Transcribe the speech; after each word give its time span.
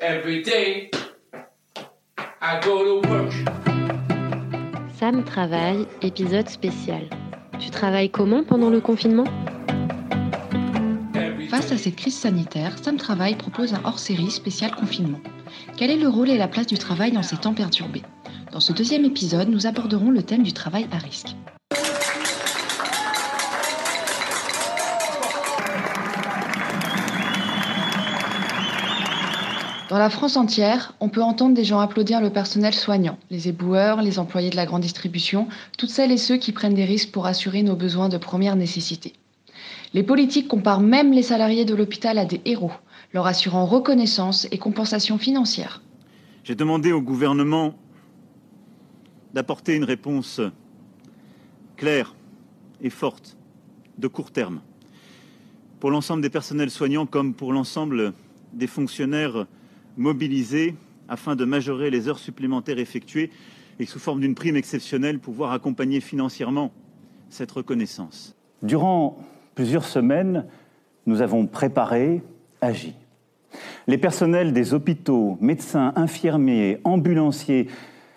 Every 0.00 0.44
day, 0.44 0.92
I 2.40 2.60
go 2.64 3.02
to 3.02 3.08
work. 3.08 3.32
Sam 4.96 5.24
travaille, 5.24 5.88
épisode 6.02 6.48
spécial. 6.48 7.08
Tu 7.58 7.70
travailles 7.70 8.08
comment 8.08 8.44
pendant 8.44 8.70
le 8.70 8.80
confinement? 8.80 9.24
Face 11.50 11.72
à 11.72 11.78
cette 11.78 11.96
crise 11.96 12.16
sanitaire, 12.16 12.78
Sam 12.78 12.96
Travail 12.96 13.34
propose 13.34 13.74
un 13.74 13.80
hors-série 13.84 14.30
spécial 14.30 14.70
confinement. 14.70 15.18
Quel 15.76 15.90
est 15.90 15.96
le 15.96 16.08
rôle 16.08 16.30
et 16.30 16.38
la 16.38 16.46
place 16.46 16.68
du 16.68 16.78
travail 16.78 17.10
dans 17.10 17.24
ces 17.24 17.36
temps 17.36 17.54
perturbés? 17.54 18.02
Dans 18.52 18.60
ce 18.60 18.72
deuxième 18.72 19.04
épisode, 19.04 19.48
nous 19.48 19.66
aborderons 19.66 20.12
le 20.12 20.22
thème 20.22 20.44
du 20.44 20.52
travail 20.52 20.86
à 20.92 20.98
risque. 20.98 21.34
Dans 29.88 29.98
la 29.98 30.10
France 30.10 30.36
entière, 30.36 30.92
on 31.00 31.08
peut 31.08 31.22
entendre 31.22 31.54
des 31.54 31.64
gens 31.64 31.80
applaudir 31.80 32.20
le 32.20 32.28
personnel 32.28 32.74
soignant, 32.74 33.18
les 33.30 33.48
éboueurs, 33.48 34.02
les 34.02 34.18
employés 34.18 34.50
de 34.50 34.56
la 34.56 34.66
grande 34.66 34.82
distribution, 34.82 35.48
toutes 35.78 35.88
celles 35.88 36.12
et 36.12 36.18
ceux 36.18 36.36
qui 36.36 36.52
prennent 36.52 36.74
des 36.74 36.84
risques 36.84 37.10
pour 37.10 37.24
assurer 37.24 37.62
nos 37.62 37.74
besoins 37.74 38.10
de 38.10 38.18
première 38.18 38.54
nécessité. 38.54 39.14
Les 39.94 40.02
politiques 40.02 40.46
comparent 40.46 40.82
même 40.82 41.12
les 41.12 41.22
salariés 41.22 41.64
de 41.64 41.74
l'hôpital 41.74 42.18
à 42.18 42.26
des 42.26 42.42
héros, 42.44 42.72
leur 43.14 43.26
assurant 43.26 43.64
reconnaissance 43.64 44.46
et 44.50 44.58
compensation 44.58 45.16
financière. 45.16 45.80
J'ai 46.44 46.54
demandé 46.54 46.92
au 46.92 47.00
gouvernement 47.00 47.74
d'apporter 49.32 49.74
une 49.74 49.84
réponse 49.84 50.42
claire 51.78 52.14
et 52.82 52.90
forte, 52.90 53.38
de 53.96 54.06
court 54.06 54.32
terme, 54.32 54.60
pour 55.80 55.90
l'ensemble 55.90 56.20
des 56.20 56.30
personnels 56.30 56.70
soignants 56.70 57.06
comme 57.06 57.32
pour 57.32 57.54
l'ensemble 57.54 58.12
des 58.52 58.66
fonctionnaires 58.66 59.46
mobilisés 59.98 60.74
afin 61.08 61.36
de 61.36 61.44
majorer 61.44 61.90
les 61.90 62.08
heures 62.08 62.18
supplémentaires 62.18 62.78
effectuées 62.78 63.30
et 63.78 63.86
sous 63.86 63.98
forme 63.98 64.20
d'une 64.20 64.34
prime 64.34 64.56
exceptionnelle 64.56 65.18
pouvoir 65.18 65.52
accompagner 65.52 66.00
financièrement 66.00 66.72
cette 67.30 67.50
reconnaissance. 67.50 68.34
Durant 68.62 69.18
plusieurs 69.54 69.84
semaines, 69.84 70.46
nous 71.06 71.22
avons 71.22 71.46
préparé, 71.46 72.22
agi. 72.60 72.94
Les 73.86 73.98
personnels 73.98 74.52
des 74.52 74.74
hôpitaux, 74.74 75.38
médecins, 75.40 75.92
infirmiers, 75.96 76.78
ambulanciers, 76.84 77.68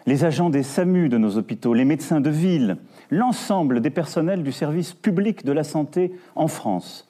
les 0.05 0.25
agents 0.25 0.49
des 0.49 0.63
SAMU 0.63 1.09
de 1.09 1.17
nos 1.17 1.37
hôpitaux, 1.37 1.73
les 1.73 1.85
médecins 1.85 2.21
de 2.21 2.29
ville, 2.29 2.77
l'ensemble 3.09 3.81
des 3.81 3.91
personnels 3.91 4.43
du 4.43 4.51
service 4.51 4.93
public 4.93 5.45
de 5.45 5.51
la 5.51 5.63
santé 5.63 6.11
en 6.35 6.47
France 6.47 7.07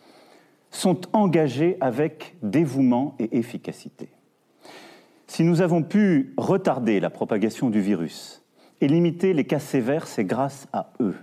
sont 0.72 1.02
engagés 1.14 1.78
avec 1.82 2.36
dévouement 2.44 3.16
et 3.20 3.38
efficacité. 3.38 4.10
Si 5.32 5.46
nous 5.46 5.62
avons 5.62 5.82
pu 5.82 6.34
retarder 6.36 7.00
la 7.00 7.10
propagation 7.10 7.70
du 7.70 7.80
virus 7.80 8.44
et 8.82 8.90
limiter 8.90 9.32
les 9.32 9.46
cas 9.46 9.60
sévères, 9.60 10.06
c'est 10.06 10.26
grâce 10.26 10.68
à 10.74 10.92
eux. 11.00 11.16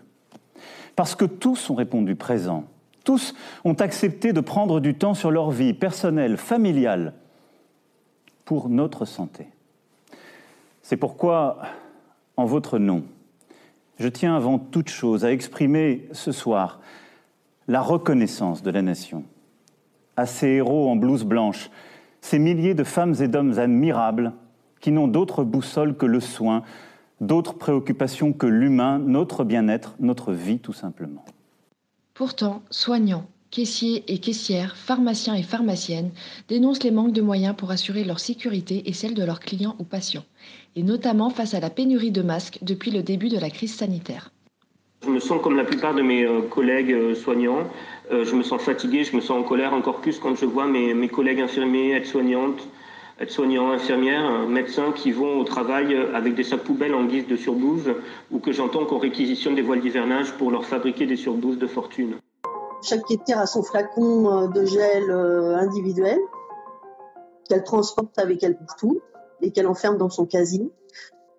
Parce 0.97 1.15
que 1.15 1.27
tous 1.27 1.69
ont 1.69 1.75
répondu 1.75 2.17
présent. 2.17 2.65
Tous 3.05 3.35
ont 3.67 3.75
accepté 3.75 4.33
de 4.33 4.41
prendre 4.41 4.81
du 4.81 4.95
temps 4.95 5.13
sur 5.13 5.31
leur 5.31 5.51
vie 5.51 5.75
personnelle, 5.75 6.39
familiale, 6.39 7.13
pour 8.47 8.71
notre 8.71 9.05
santé. 9.05 9.49
C'est 10.81 10.97
pourquoi, 10.97 11.59
en 12.39 12.47
votre 12.47 12.79
nom, 12.79 13.05
je 13.99 14.09
tiens 14.09 14.35
avant 14.35 14.59
toute 14.59 14.89
chose 14.89 15.27
à 15.27 15.33
exprimer 15.33 16.09
ce 16.13 16.33
soir 16.33 16.81
la 17.67 17.83
reconnaissance 17.83 18.63
de 18.63 18.71
la 18.71 18.81
nation 18.81 19.25
à 20.17 20.25
ces 20.25 20.49
héros 20.49 20.89
en 20.89 20.97
blouse 20.97 21.25
blanche 21.25 21.71
ces 22.21 22.39
milliers 22.39 22.75
de 22.75 22.85
femmes 22.85 23.15
et 23.21 23.29
d'hommes 23.29 23.59
admirables 23.59 24.33
qui 24.81 24.93
n'ont 24.93 25.09
d'autre 25.09 25.45
boussole 25.45 25.97
que 25.97 26.07
le 26.07 26.21
soin, 26.21 26.63
d'autres 27.21 27.55
préoccupations 27.55 28.33
que 28.33 28.47
l'humain, 28.47 28.99
notre 28.99 29.45
bien-être, 29.45 29.97
notre 30.01 30.33
vie 30.33 30.59
tout 30.59 30.73
simplement. 30.73 31.25
Pourtant, 32.15 32.63
soignants, 32.71 33.27
caissiers 33.51 34.05
et 34.13 34.19
caissières, 34.19 34.77
pharmaciens 34.77 35.35
et 35.35 35.43
pharmaciennes 35.43 36.11
dénoncent 36.49 36.83
les 36.83 36.91
manques 36.91 37.13
de 37.13 37.23
moyens 37.23 37.57
pour 37.57 37.71
assurer 37.71 38.05
leur 38.05 38.21
sécurité 38.21 38.89
et 38.89 38.93
celle 38.93 39.15
de 39.15 39.25
leurs 39.25 39.41
clients 39.41 39.77
ou 39.79 39.85
patients, 39.85 40.25
et 40.77 40.83
notamment 40.83 41.31
face 41.31 41.55
à 41.55 41.61
la 41.61 41.71
pénurie 41.71 42.11
de 42.11 42.23
masques 42.23 42.59
depuis 42.63 42.91
le 42.91 43.03
début 43.03 43.29
de 43.29 43.39
la 43.39 43.51
crise 43.51 43.75
sanitaire. 43.75 44.33
Je 45.05 45.11
me 45.11 45.21
sens 45.21 45.41
comme 45.43 45.57
la 45.57 45.65
plupart 45.65 45.95
de 45.95 46.03
mes 46.03 46.25
euh, 46.25 46.43
collègues 46.43 46.93
euh, 46.93 47.15
soignants. 47.15 47.65
Euh, 48.11 48.25
je 48.25 48.35
me 48.35 48.43
sens 48.43 48.61
fatigué, 48.61 49.05
je 49.05 49.15
me 49.15 49.21
sens 49.21 49.39
en 49.39 49.43
colère 49.45 49.73
encore 49.73 50.01
plus 50.01 50.19
quand 50.19 50.35
je 50.35 50.45
vois 50.45 50.67
mes, 50.67 50.93
mes 50.93 51.09
collègues 51.09 51.41
infirmiers, 51.41 51.93
aides-soignantes, 51.93 52.67
aides-soignants, 53.21 53.71
infirmières, 53.71 54.49
médecins 54.49 54.91
qui 54.93 55.13
vont 55.13 55.39
au 55.39 55.45
travail 55.45 55.95
avec 56.15 56.35
des 56.35 56.43
sacs 56.43 56.65
poubelles 56.65 56.95
en 56.95 57.05
guise 57.05 57.29
de 57.29 57.37
surblouses 57.37 57.95
ou 58.33 58.41
que 58.41 58.51
j'entends 58.51 58.87
qu'on 58.87 58.99
réquisitionne 58.99 59.55
des 59.55 59.63
voiles 59.63 59.81
d'hivernage 59.81 60.33
pour 60.33 60.51
leur 60.51 60.65
fabriquer 60.65 61.07
des 61.07 61.17
surblouses 61.17 61.59
de 61.59 61.67
fortune. 61.69 62.17
Chaque 62.83 63.05
caissière 63.05 63.39
a 63.39 63.47
son 63.47 63.63
flacon 63.63 64.49
de 64.49 64.65
gel 64.65 65.11
individuel 65.11 66.19
qu'elle 67.49 67.65
transporte 67.65 68.19
avec 68.19 68.43
elle 68.43 68.57
partout 68.57 69.01
et 69.43 69.53
qu'elle 69.53 69.67
enferme 69.67 69.97
dans 69.97 70.11
son 70.11 70.27
casier. 70.27 70.71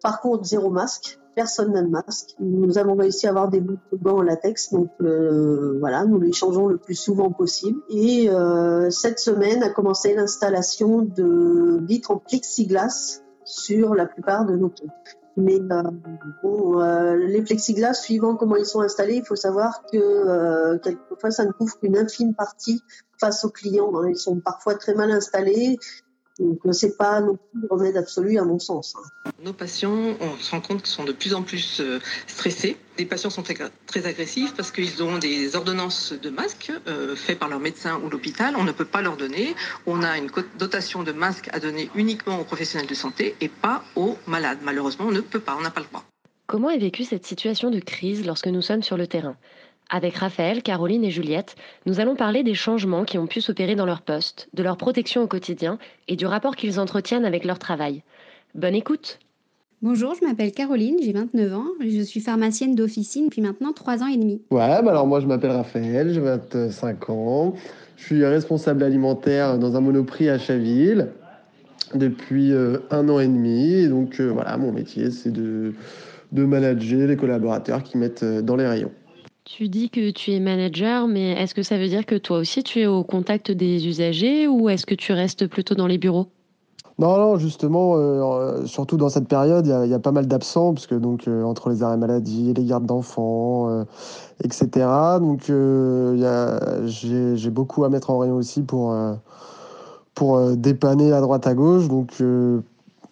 Par 0.02 0.22
contre, 0.22 0.46
zéro 0.46 0.70
masque 0.70 1.19
personne 1.40 1.72
n'a 1.72 1.82
de 1.82 1.88
masque. 1.88 2.36
Nous 2.42 2.78
avons 2.78 2.96
réussi 2.96 3.26
à 3.26 3.30
avoir 3.30 3.48
des 3.48 3.62
bouts 3.62 3.78
de 3.94 3.98
gants 3.98 4.18
en 4.18 4.22
latex, 4.22 4.74
donc 4.74 4.90
euh, 5.00 5.78
voilà, 5.80 6.04
nous 6.04 6.20
les 6.20 6.34
changeons 6.34 6.68
le 6.68 6.76
plus 6.76 6.96
souvent 6.96 7.32
possible. 7.32 7.80
Et 7.90 8.30
euh, 8.30 8.90
cette 8.90 9.20
semaine 9.20 9.64
a 9.64 9.70
commencé 9.70 10.14
l'installation 10.14 11.02
de 11.02 11.80
vitres 11.86 12.12
en 12.12 12.18
plexiglas 12.18 13.22
sur 13.46 13.96
la 13.96 14.06
plupart 14.06 14.46
de 14.46 14.58
nos 14.58 14.68
ponts. 14.68 14.90
Mais 15.38 15.62
euh, 15.62 15.84
bon, 16.44 16.82
les 17.16 17.42
plexiglas, 17.42 17.94
suivant 17.94 18.36
comment 18.36 18.58
ils 18.58 18.66
sont 18.66 18.82
installés, 18.82 19.16
il 19.16 19.26
faut 19.26 19.38
savoir 19.38 19.84
que 19.90 20.76
quelquefois 20.80 21.32
ça 21.32 21.46
ne 21.46 21.54
couvre 21.54 21.80
qu'une 21.80 21.98
infime 21.98 22.34
partie 22.36 22.82
face 23.18 23.46
aux 23.46 23.50
clients. 23.50 23.94
Hein. 23.96 24.10
Ils 24.10 24.18
sont 24.18 24.42
parfois 24.42 24.76
très 24.76 24.94
mal 24.94 25.10
installés 25.10 25.78
donc, 26.40 26.60
ce 26.74 26.86
n'est 26.86 26.92
pas 26.94 27.20
non 27.20 27.36
plus 27.36 27.62
le 27.62 27.68
remède 27.70 27.98
absolu 27.98 28.38
à 28.38 28.46
mon 28.46 28.60
sens. 28.60 28.96
Hein. 28.98 29.32
Nos 29.44 29.54
patients, 29.54 30.16
on 30.22 30.38
se 30.38 30.52
rend 30.52 30.62
compte 30.62 30.82
qu'ils 30.82 30.94
sont 30.94 31.04
de 31.04 31.12
plus 31.12 31.34
en 31.34 31.44
plus 31.44 31.82
euh, 31.82 32.00
stressés. 32.28 32.78
Les 32.98 33.06
patients 33.06 33.30
sont 33.30 33.44
très 33.44 34.06
agressifs 34.06 34.54
parce 34.56 34.72
qu'ils 34.72 35.04
ont 35.04 35.18
des 35.18 35.56
ordonnances 35.56 36.14
de 36.14 36.30
masques 36.30 36.72
euh, 36.88 37.16
faites 37.16 37.40
par 37.40 37.50
leur 37.50 37.60
médecin 37.60 38.00
ou 38.04 38.10
l'hôpital. 38.10 38.56
On 38.58 38.64
ne 38.64 38.72
peut 38.72 38.86
pas 38.86 39.02
leur 39.02 39.18
donner. 39.18 39.56
On 39.86 40.02
a 40.02 40.18
une 40.18 40.30
dotation 40.58 41.04
de 41.04 41.12
masques 41.12 41.50
à 41.52 41.60
donner 41.60 41.90
uniquement 41.96 42.40
aux 42.40 42.46
professionnels 42.46 42.88
de 42.88 42.96
santé 42.96 43.36
et 43.42 43.50
pas 43.50 43.84
aux 43.96 44.18
malades. 44.26 44.60
Malheureusement, 44.64 45.06
on 45.08 45.12
ne 45.12 45.22
peut 45.22 45.40
pas, 45.40 45.56
on 45.58 45.62
n'a 45.62 45.72
pas 45.72 45.82
le 45.82 45.88
droit. 45.88 46.04
Comment 46.48 46.72
est 46.72 46.80
vécue 46.80 47.04
cette 47.04 47.26
situation 47.26 47.70
de 47.70 47.80
crise 47.80 48.26
lorsque 48.26 48.48
nous 48.48 48.62
sommes 48.62 48.82
sur 48.82 48.98
le 48.98 49.08
terrain? 49.08 49.36
Avec 49.90 50.16
Raphaël, 50.16 50.62
Caroline 50.62 51.04
et 51.04 51.12
Juliette, 51.12 51.56
nous 51.86 52.00
allons 52.00 52.16
parler 52.16 52.44
des 52.44 52.54
changements 52.54 53.06
qui 53.06 53.18
ont 53.18 53.28
pu 53.28 53.42
s'opérer 53.42 53.76
dans 53.76 53.86
leur 53.86 54.02
poste, 54.02 54.50
de 54.54 54.64
leur 54.64 54.78
protection 54.78 55.24
au 55.24 55.28
quotidien 55.28 55.80
et 56.08 56.16
du 56.16 56.26
rapport 56.26 56.56
qu'ils 56.56 56.80
entretiennent 56.80 57.26
avec 57.26 57.44
leur 57.44 57.60
travail. 57.60 58.04
Bonne 58.56 58.76
écoute 58.76 59.20
Bonjour, 59.82 60.14
je 60.20 60.28
m'appelle 60.28 60.52
Caroline, 60.52 60.98
j'ai 61.02 61.14
29 61.14 61.54
ans, 61.54 61.68
je 61.80 62.02
suis 62.02 62.20
pharmacienne 62.20 62.76
d'officine 62.76 63.28
depuis 63.28 63.42
maintenant 63.42 63.72
3 63.72 64.04
ans 64.04 64.08
et 64.08 64.18
demi. 64.18 64.42
Ouais, 64.52 64.82
bah 64.84 64.90
alors 64.90 65.08
moi 65.08 65.22
je 65.22 65.26
m'appelle 65.26 65.52
Raphaël, 65.52 66.14
j'ai 66.14 66.20
25 66.20 67.10
ans, 67.10 67.54
je 67.96 68.04
suis 68.04 68.26
responsable 68.26 68.84
alimentaire 68.84 69.58
dans 69.58 69.78
un 69.78 69.80
monoprix 69.80 70.28
à 70.28 70.38
Chaville 70.38 71.08
depuis 71.96 72.52
euh, 72.52 72.80
un 72.92 73.08
an 73.08 73.22
et 73.22 73.28
demi. 73.28 73.88
donc 73.88 74.20
euh, 74.20 74.28
voilà, 74.28 74.58
mon 74.58 74.74
métier 74.74 75.12
c'est 75.12 75.32
de, 75.32 75.74
de 76.34 76.44
manager 76.44 77.08
les 77.08 77.16
collaborateurs 77.16 77.82
qui 77.82 77.98
mettent 77.98 78.24
euh, 78.24 78.42
dans 78.42 78.58
les 78.58 78.68
rayons. 78.68 78.92
Tu 79.52 79.68
dis 79.68 79.90
que 79.90 80.12
tu 80.12 80.32
es 80.32 80.40
manager, 80.40 81.08
mais 81.08 81.32
est-ce 81.32 81.56
que 81.56 81.64
ça 81.64 81.80
veut 81.80 81.88
dire 81.88 82.06
que 82.06 82.14
toi 82.14 82.38
aussi 82.38 82.62
tu 82.62 82.82
es 82.82 82.86
au 82.86 83.04
contact 83.04 83.50
des 83.50 83.88
usagers 83.88 84.48
ou 84.48 84.70
est-ce 84.70 84.86
que 84.86 84.94
tu 84.94 85.12
restes 85.12 85.48
plutôt 85.48 85.74
dans 85.74 85.88
les 85.88 85.98
bureaux? 85.98 86.28
Non, 87.00 87.18
non, 87.18 87.38
justement, 87.38 87.96
euh, 87.96 88.64
surtout 88.68 88.96
dans 88.96 89.10
cette 89.10 89.28
période, 89.28 89.66
il 89.66 89.90
y, 89.90 89.94
a 89.94 90.00
pas 90.00 90.12
mal 90.12 90.28
d'absents, 90.28 90.76
parce 90.76 90.86
que 90.86 90.94
donc 90.94 91.28
euh, 91.28 91.42
entre 91.44 91.72
les 91.72 91.82
arrêts 91.82 91.98
maladie, 91.98 92.54
les 92.54 92.64
gardes 92.64 92.86
d'enfants, 92.86 93.70
euh, 93.70 93.86
etc. 94.44 94.86
Donc 95.20 95.52
j'ai 96.86 97.50
beaucoup 97.50 97.84
à 97.86 97.90
mettre 97.90 98.12
en 98.12 98.20
rayon 98.20 98.36
aussi 98.36 98.62
pour, 98.62 98.96
pour 100.14 100.42
dépanner 100.52 101.12
à 101.12 101.22
droite 101.22 101.48
à 101.48 101.56
gauche. 101.56 101.88
Donc 101.88 102.22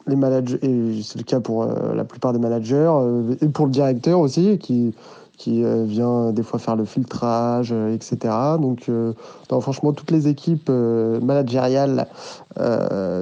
les 0.06 0.16
managers, 0.16 0.60
et 0.62 1.02
c'est 1.02 1.18
le 1.18 1.24
cas 1.24 1.40
pour 1.40 1.66
la 1.66 2.04
plupart 2.04 2.32
des 2.32 2.40
managers, 2.40 2.94
et 3.42 3.48
pour 3.48 3.66
le 3.66 3.72
directeur 3.72 4.20
aussi, 4.20 4.60
qui 4.60 4.94
qui 5.38 5.64
euh, 5.64 5.84
vient 5.86 6.32
des 6.32 6.44
fois 6.44 6.60
faire 6.60 6.76
le 6.76 6.86
filtrage, 6.86 7.70
euh, 7.72 7.94
etc. 7.94 8.34
Donc, 8.60 8.90
euh, 8.90 9.14
franchement, 9.62 9.94
toutes 9.94 10.12
les 10.12 10.28
équipes 10.28 10.70
managériales 10.70 12.08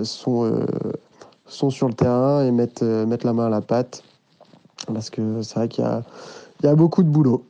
sont, 0.04 0.66
sont 1.46 1.70
sur 1.70 1.88
le 1.88 1.94
terrain 1.94 2.46
et 2.46 2.52
mettent, 2.52 2.82
mettent 2.82 3.26
la 3.26 3.34
main 3.34 3.48
à 3.48 3.50
la 3.50 3.62
pâte. 3.62 4.04
Parce 4.94 5.10
que 5.10 5.42
c'est 5.42 5.56
vrai 5.56 5.68
qu'il 5.68 5.84
y 5.84 5.88
a, 5.88 6.04
y 6.64 6.68
a 6.68 6.76
beaucoup 6.76 7.04
de 7.04 7.10
boulot. 7.10 7.44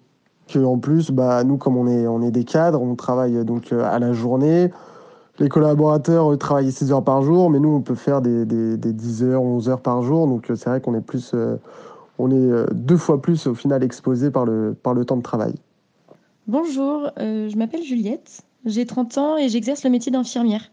En 0.56 0.78
plus, 0.78 1.12
bah, 1.12 1.44
nous, 1.44 1.58
comme 1.58 1.76
on 1.76 1.88
est, 1.88 2.08
on 2.08 2.22
est 2.22 2.32
des 2.32 2.44
cadres, 2.44 2.82
on 2.82 2.96
travaille 2.96 3.44
donc 3.46 3.72
à 3.74 3.98
la 4.00 4.14
journée. 4.14 4.72
les 5.40 5.50
collaborateurs 5.50 6.38
travaillent 6.38 6.72
6 6.72 6.92
heures 6.92 7.04
par 7.04 7.24
jour, 7.24 7.50
mais 7.50 7.60
nous, 7.60 7.70
on 7.70 7.82
peut 7.82 7.96
faire 7.96 8.22
des, 8.22 8.46
10 8.46 9.24
heures, 9.24 9.42
11 9.42 9.70
heures 9.70 9.82
par 9.82 10.02
jour. 10.02 10.28
Donc, 10.28 10.46
c'est 10.48 10.66
vrai 10.66 10.82
qu'on 10.82 10.96
est 10.96 11.02
plus, 11.02 11.36
on 12.18 12.32
est 12.32 12.74
deux 12.74 12.98
fois 12.98 13.22
plus 13.22 13.48
au 13.48 13.56
final 13.56 13.84
exposé 13.84 14.32
par 14.32 14.46
le, 14.46 14.74
par 14.74 14.94
le 14.94 15.06
temps 15.06 15.18
de 15.18 15.22
travail. 15.22 15.56
Bonjour, 16.48 17.10
je 17.18 17.56
m'appelle 17.58 17.84
Juliette, 17.84 18.42
j'ai 18.66 18.86
30 18.86 19.18
ans 19.18 19.38
et 19.38 19.50
j'exerce 19.50 19.84
le 19.84 19.90
métier 19.90 20.12
d'infirmière. 20.12 20.72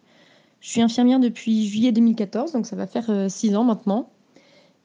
Je 0.61 0.69
suis 0.69 0.83
infirmière 0.83 1.19
depuis 1.19 1.67
juillet 1.67 1.93
2014, 1.93 2.53
donc 2.53 2.67
ça 2.67 2.77
va 2.77 2.87
faire 2.87 3.11
6 3.29 3.57
ans 3.57 3.65
maintenant. 3.65 4.11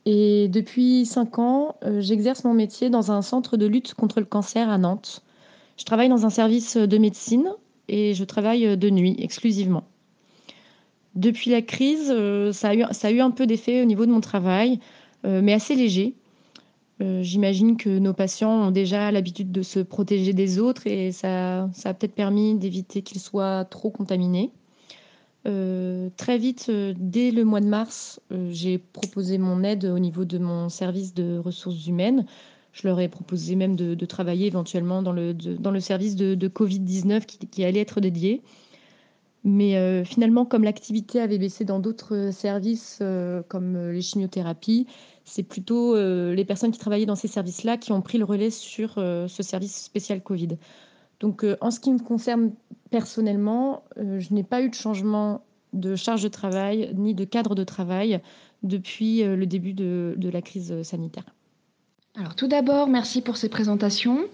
Et 0.06 0.48
depuis 0.48 1.06
5 1.06 1.40
ans, 1.40 1.76
j'exerce 2.00 2.46
mon 2.46 2.54
métier 2.54 2.90
dans 2.90 3.12
un 3.12 3.22
centre 3.22 3.58
de 3.58 3.66
lutte 3.66 3.94
contre 3.94 4.20
le 4.20 4.26
cancer 4.26 4.70
à 4.70 4.78
Nantes. 4.78 5.24
Je 5.78 5.84
travaille 5.86 6.10
dans 6.10 6.26
un 6.26 6.30
service 6.30 6.78
de 6.78 6.98
médecine 6.98 7.50
et 7.88 8.14
je 8.14 8.24
travaille 8.24 8.78
de 8.78 8.90
nuit 8.90 9.16
exclusivement. 9.20 9.84
Depuis 11.16 11.50
la 11.50 11.62
crise, 11.62 12.12
euh, 12.16 12.52
ça 12.52 12.70
a 12.70 12.76
eu, 12.76 12.84
ça 12.92 13.08
a 13.08 13.12
eu 13.12 13.22
un 13.22 13.32
peu 13.32 13.48
d'effet 13.48 13.82
au 13.82 13.86
niveau 13.86 14.06
de 14.06 14.12
mon 14.12 14.22
travail, 14.22 14.80
euh, 15.26 15.42
mais 15.44 15.54
assez 15.54 15.76
léger. 15.76 16.14
Euh, 17.02 17.22
j'imagine 17.22 17.78
que 17.78 18.00
nos 18.00 18.14
patients 18.14 18.68
ont 18.68 18.72
déjà 18.72 19.12
l'habitude 19.12 19.52
de 19.52 19.62
se 19.62 19.80
protéger 19.80 20.34
des 20.34 20.60
autres 20.60 20.88
et 20.88 21.12
ça, 21.12 21.70
ça 21.74 21.90
a 21.90 21.94
peut-être 21.94 22.16
permis 22.16 22.56
d'éviter 22.56 23.02
qu'ils 23.04 23.22
soient 23.22 23.66
trop 23.66 23.92
contaminés. 23.92 24.52
très 26.18 26.38
vite, 26.38 26.70
dès 26.70 27.32
le 27.32 27.46
mois 27.46 27.62
de 27.62 27.68
mars, 27.68 28.20
j'ai 28.50 28.80
proposé 28.80 29.38
mon 29.38 29.64
aide 29.64 29.86
au 29.86 30.00
niveau 30.00 30.26
de 30.26 30.38
mon 30.40 30.70
service 30.70 31.14
de 31.14 31.38
ressources 31.38 31.88
humaines 31.88 32.26
je 32.78 32.88
leur 32.88 33.00
ai 33.00 33.08
proposé 33.08 33.56
même 33.56 33.76
de, 33.76 34.06
travailler 34.06 34.46
éventuellement 34.46 35.02
dans 35.02 35.12
le, 35.12 35.34
dans 35.34 35.72
le 35.72 35.80
service 35.80 36.16
de, 36.16 36.48
Covid-19 36.48 37.26
qui, 37.26 37.64
allait 37.64 37.80
être 37.80 38.00
dédié. 38.00 38.42
Mais 39.44 39.78
euh, 39.78 40.04
finalement, 40.04 40.46
comme 40.46 40.64
l'activité 40.64 41.20
avait 41.20 41.38
baissé 41.38 41.64
dans 41.64 41.80
d'autres 41.80 42.32
services 42.32 43.00
euh, 43.02 43.42
comme 43.48 43.76
euh, 43.76 43.92
les 43.94 44.02
chimiothérapies, 44.02 44.88
c'est 45.28 45.44
plutôt 45.44 45.96
les 45.96 46.46
personnes 46.46 46.72
qui 46.72 46.80
travaillaient 46.80 47.06
dans 47.06 47.16
ces 47.16 47.28
services-là 47.28 47.78
qui 47.78 47.92
ont 47.92 48.02
pris 48.02 48.18
le 48.18 48.26
relais 48.26 48.50
sur 48.50 48.94
ce 48.96 49.44
service 49.44 49.76
spécial 49.76 50.22
Covid. 50.24 50.58
Donc 51.20 51.46
en 51.62 51.70
ce 51.70 51.80
qui 51.80 51.92
me 51.92 52.00
concerne 52.00 52.54
personnellement, 52.90 53.84
je 53.98 54.34
n'ai 54.34 54.44
pas 54.44 54.62
eu 54.62 54.70
de 54.70 54.76
changement 54.76 55.44
de 55.74 55.96
charge 55.96 56.24
de 56.24 56.30
travail 56.30 56.94
ni 56.96 57.14
de 57.14 57.26
cadre 57.26 57.56
de 57.56 57.64
travail 57.64 58.22
depuis 58.64 59.24
le 59.24 59.46
début 59.46 59.74
de 59.74 60.30
la 60.30 60.42
crise 60.42 60.82
sanitaire. 60.84 61.26
Alors 62.16 62.36
tout 62.36 62.48
d'abord, 62.48 62.88
merci 62.88 63.22
pour 63.22 63.38
ces 63.38 63.50
présentations. 63.50 64.26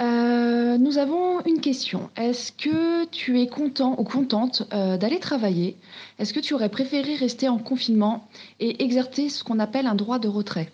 Euh, 0.00 0.78
nous 0.78 0.98
avons 0.98 1.40
une 1.44 1.60
question. 1.60 2.08
Est-ce 2.16 2.52
que 2.52 3.04
tu 3.06 3.40
es 3.40 3.46
content 3.46 3.94
ou 3.98 4.04
contente 4.04 4.62
euh, 4.72 4.96
d'aller 4.96 5.18
travailler? 5.18 5.76
Est-ce 6.18 6.32
que 6.32 6.40
tu 6.40 6.54
aurais 6.54 6.70
préféré 6.70 7.14
rester 7.14 7.48
en 7.48 7.58
confinement 7.58 8.26
et 8.58 8.82
exercer 8.82 9.28
ce 9.28 9.44
qu'on 9.44 9.58
appelle 9.58 9.86
un 9.86 9.94
droit 9.94 10.18
de 10.18 10.28
retrait? 10.28 10.72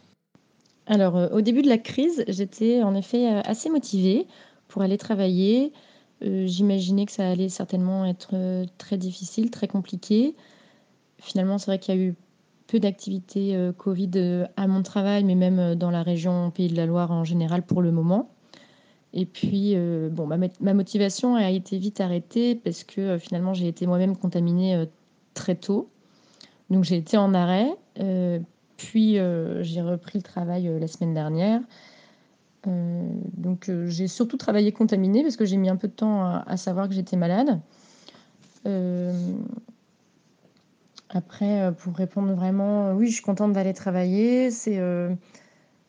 Alors 0.86 1.16
euh, 1.16 1.28
au 1.30 1.40
début 1.40 1.62
de 1.62 1.68
la 1.68 1.78
crise, 1.78 2.24
j'étais 2.28 2.82
en 2.82 2.94
effet 2.94 3.26
assez 3.26 3.70
motivée 3.70 4.26
pour 4.68 4.82
aller 4.82 4.98
travailler. 4.98 5.72
J'imaginais 6.20 7.06
que 7.06 7.12
ça 7.12 7.28
allait 7.28 7.48
certainement 7.48 8.04
être 8.04 8.64
très 8.76 8.98
difficile, 8.98 9.52
très 9.52 9.68
compliqué. 9.68 10.34
Finalement, 11.18 11.58
c'est 11.58 11.66
vrai 11.66 11.78
qu'il 11.78 11.94
y 11.94 11.98
a 11.98 12.00
eu 12.00 12.16
peu 12.66 12.80
d'activités 12.80 13.56
Covid 13.76 14.46
à 14.56 14.66
mon 14.66 14.82
travail, 14.82 15.22
mais 15.22 15.36
même 15.36 15.76
dans 15.76 15.92
la 15.92 16.02
région 16.02 16.50
Pays 16.50 16.66
de 16.66 16.76
la 16.76 16.86
Loire 16.86 17.12
en 17.12 17.22
général 17.22 17.62
pour 17.62 17.82
le 17.82 17.92
moment. 17.92 18.30
Et 19.14 19.24
puis, 19.26 19.74
bon, 20.10 20.26
ma, 20.26 20.74
motivation 20.74 21.34
a 21.34 21.50
été 21.50 21.78
vite 21.78 22.00
arrêtée 22.00 22.54
parce 22.54 22.84
que 22.84 23.16
finalement, 23.18 23.54
j'ai 23.54 23.66
été 23.66 23.86
moi-même 23.86 24.16
contaminée 24.16 24.84
très 25.34 25.54
tôt. 25.54 25.88
Donc, 26.68 26.84
j'ai 26.84 26.96
été 26.96 27.16
en 27.16 27.32
arrêt. 27.32 27.70
puis, 28.76 29.14
j'ai 29.14 29.80
repris 29.80 30.18
le 30.18 30.22
travail 30.22 30.70
la 30.78 30.86
semaine 30.86 31.14
dernière. 31.14 31.60
donc, 32.66 33.70
j'ai 33.86 34.08
surtout 34.08 34.36
travaillé 34.36 34.72
contaminée 34.72 35.22
parce 35.22 35.36
que 35.36 35.46
j'ai 35.46 35.56
mis 35.56 35.70
un 35.70 35.76
peu 35.76 35.88
de 35.88 35.94
temps 35.94 36.22
à, 36.22 36.44
à 36.46 36.56
savoir 36.58 36.86
que 36.86 36.94
j'étais 36.94 37.16
malade. 37.16 37.60
Après, 41.10 41.62
euh, 41.62 41.70
pour 41.72 41.94
répondre 41.94 42.32
vraiment, 42.34 42.92
oui, 42.92 43.08
je 43.08 43.14
suis 43.14 43.22
contente 43.22 43.52
d'aller 43.52 43.74
travailler. 43.74 44.50
C'est 44.50 44.78
euh, 44.78 45.14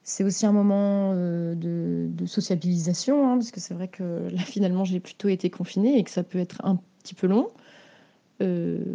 c'est 0.09 0.23
aussi 0.23 0.47
un 0.47 0.51
moment 0.51 1.13
euh, 1.13 1.53
de, 1.53 2.25
sociabilisation, 2.25 3.29
hein, 3.29 3.35
parce 3.35 3.51
que 3.51 3.59
c'est 3.59 3.75
vrai 3.75 3.87
que 3.87 4.27
là, 4.31 4.41
finalement, 4.41 4.83
j'ai 4.83 4.99
plutôt 4.99 5.29
été 5.29 5.51
confinée 5.51 5.99
et 5.99 6.03
que 6.03 6.09
ça 6.09 6.23
peut 6.23 6.39
être 6.39 6.65
un 6.65 6.79
petit 7.03 7.13
peu 7.13 7.27
long. 7.27 7.49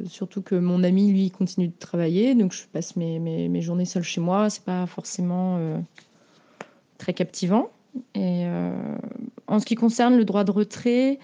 surtout 0.06 0.43
que 0.43 0.56
mon 0.56 0.82
ami, 0.82 1.12
lui, 1.12 1.31
continue 1.31 1.69
de 1.69 1.78
travailler, 1.78 2.34
donc 2.34 2.52
je 2.52 2.64
passe 2.66 2.96
mes, 2.96 3.61
journées 3.61 3.84
seule 3.84 4.02
chez 4.02 4.20
moi. 4.20 4.50
C'est 4.50 4.64
pas 4.64 4.87
forcément 4.87 5.58
très 6.99 7.12
captivant. 7.14 7.70
Et 8.14 8.46
en 9.46 9.61
ce 9.61 9.66
qui 9.66 9.76
concerne 9.76 10.16
le 10.16 10.25
droit 10.25 10.44
de 10.44 10.50
retrait, 10.50 11.19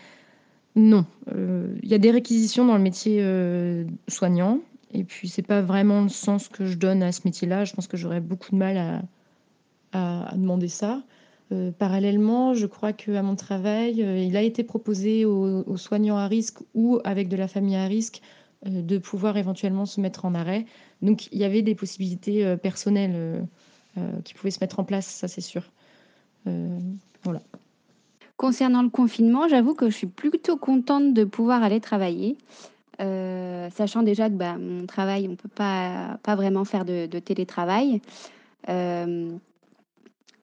non. 0.76 1.04
Il 1.82 1.88
y 1.88 1.94
a 1.94 1.98
des 1.98 2.10
réquisitions 2.10 2.64
dans 2.64 2.76
le 2.76 2.82
métier 2.82 3.24
soignant. 4.08 4.60
Et 4.92 5.04
puis, 5.04 5.28
c'est 5.28 5.46
pas 5.46 5.62
vraiment 5.62 6.02
le 6.02 6.08
sens 6.08 6.48
que 6.48 6.64
je 6.64 6.76
donne 6.76 7.02
à 7.02 7.12
ce 7.12 7.22
métier-là. 7.24 7.64
Je 7.64 7.74
pense 7.74 7.86
que 7.86 7.96
j'aurais 7.96 8.20
beaucoup 8.20 8.50
de 8.52 8.56
mal 8.56 8.76
à, 8.76 9.02
à, 9.92 10.32
demander 10.34 10.68
ça. 10.68 11.02
Euh, 11.52 11.72
parallèlement, 11.72 12.54
je 12.54 12.66
crois 12.66 12.92
qu'à 12.92 13.22
mon 13.22 13.34
travail, 13.34 14.02
euh, 14.02 14.18
il 14.18 14.36
a 14.36 14.42
été 14.42 14.62
proposé 14.62 15.24
aux, 15.24 15.76
soignants 15.76 16.16
à 16.16 16.28
risque 16.28 16.58
ou 16.74 17.00
avec 17.04 17.28
de 17.28 17.36
la 17.36 17.48
famille 17.48 17.76
à 17.76 17.86
risque 17.86 18.22
euh, 18.66 18.82
de 18.82 18.98
pouvoir 18.98 19.36
éventuellement 19.36 19.86
se 19.86 20.00
mettre 20.00 20.24
en 20.24 20.34
arrêt. 20.34 20.64
Donc, 21.02 21.26
il 21.32 21.38
y 21.38 21.44
avait 21.44 21.62
des 21.62 21.74
possibilités 21.74 22.56
personnelles 22.58 23.46
qui 24.24 24.34
pouvaient 24.34 24.50
se 24.50 24.60
mettre 24.60 24.78
en 24.78 24.84
place, 24.84 25.06
ça 25.06 25.28
c'est 25.28 25.40
sûr. 25.40 25.62
voilà. 26.44 27.40
Concernant 28.36 28.82
le 28.82 28.90
confinement, 28.90 29.48
j'avoue 29.48 29.74
que 29.74 29.88
je 29.90 29.96
suis 29.96 30.06
plutôt 30.06 30.56
contente 30.56 31.14
de 31.14 31.24
pouvoir 31.24 31.62
aller 31.62 31.80
travailler. 31.80 32.36
Sachant 32.98 34.02
déjà 34.02 34.28
que 34.28 34.34
bah, 34.34 34.58
mon 34.58 34.84
travail, 34.84 35.26
on 35.26 35.30
ne 35.30 35.36
peut 35.36 35.48
pas, 35.48 36.18
pas 36.22 36.36
vraiment 36.36 36.66
faire 36.66 36.84
de, 36.84 37.06
télétravail. 37.18 38.02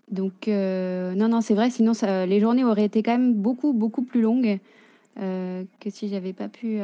Euh, 0.10 0.14
donc, 0.16 0.48
euh, 0.48 1.14
non, 1.16 1.28
non, 1.28 1.42
c'est 1.42 1.54
vrai, 1.54 1.70
sinon 1.70 1.94
les 2.04 2.40
journées 2.40 2.64
auraient 2.64 2.86
été 2.86 3.04
quand 3.04 3.12
même 3.12 3.34
beaucoup, 3.34 3.74
beaucoup 3.74 4.04
plus 4.04 4.22
longues 4.22 4.60
que 5.16 5.90
si 5.90 6.10
j'avais 6.10 6.34
pas 6.34 6.48
pu 6.48 6.80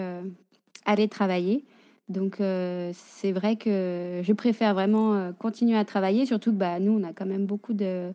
aller 0.86 1.08
travailler. 1.08 1.64
Donc, 2.10 2.38
c'est 2.40 3.32
vrai 3.32 3.56
que 3.56 4.22
je 4.24 4.34
préfère 4.34 4.74
vraiment 4.74 5.32
continuer 5.38 5.78
à 5.78 5.86
travailler, 5.86 6.26
surtout 6.26 6.52
que 6.52 6.58
bah, 6.58 6.80
nous, 6.80 7.00
on 7.00 7.04
a 7.04 7.14
quand 7.14 7.28
même 7.28 7.46
beaucoup 7.46 7.74
de, 7.74 8.12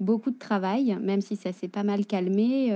beaucoup 0.00 0.30
de 0.30 0.38
travail, 0.38 0.96
même 1.02 1.20
si 1.20 1.36
ça 1.36 1.52
s'est 1.52 1.68
pas 1.68 1.82
mal 1.82 2.06
calmé. 2.06 2.72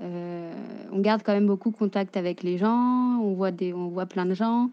Euh, 0.00 0.52
on 0.92 1.00
garde 1.00 1.22
quand 1.24 1.32
même 1.32 1.46
beaucoup 1.46 1.70
contact 1.70 2.16
avec 2.16 2.42
les 2.42 2.56
gens, 2.58 3.18
on 3.20 3.34
voit, 3.34 3.50
des, 3.50 3.72
on 3.72 3.88
voit 3.88 4.06
plein 4.06 4.26
de 4.26 4.34
gens, 4.34 4.70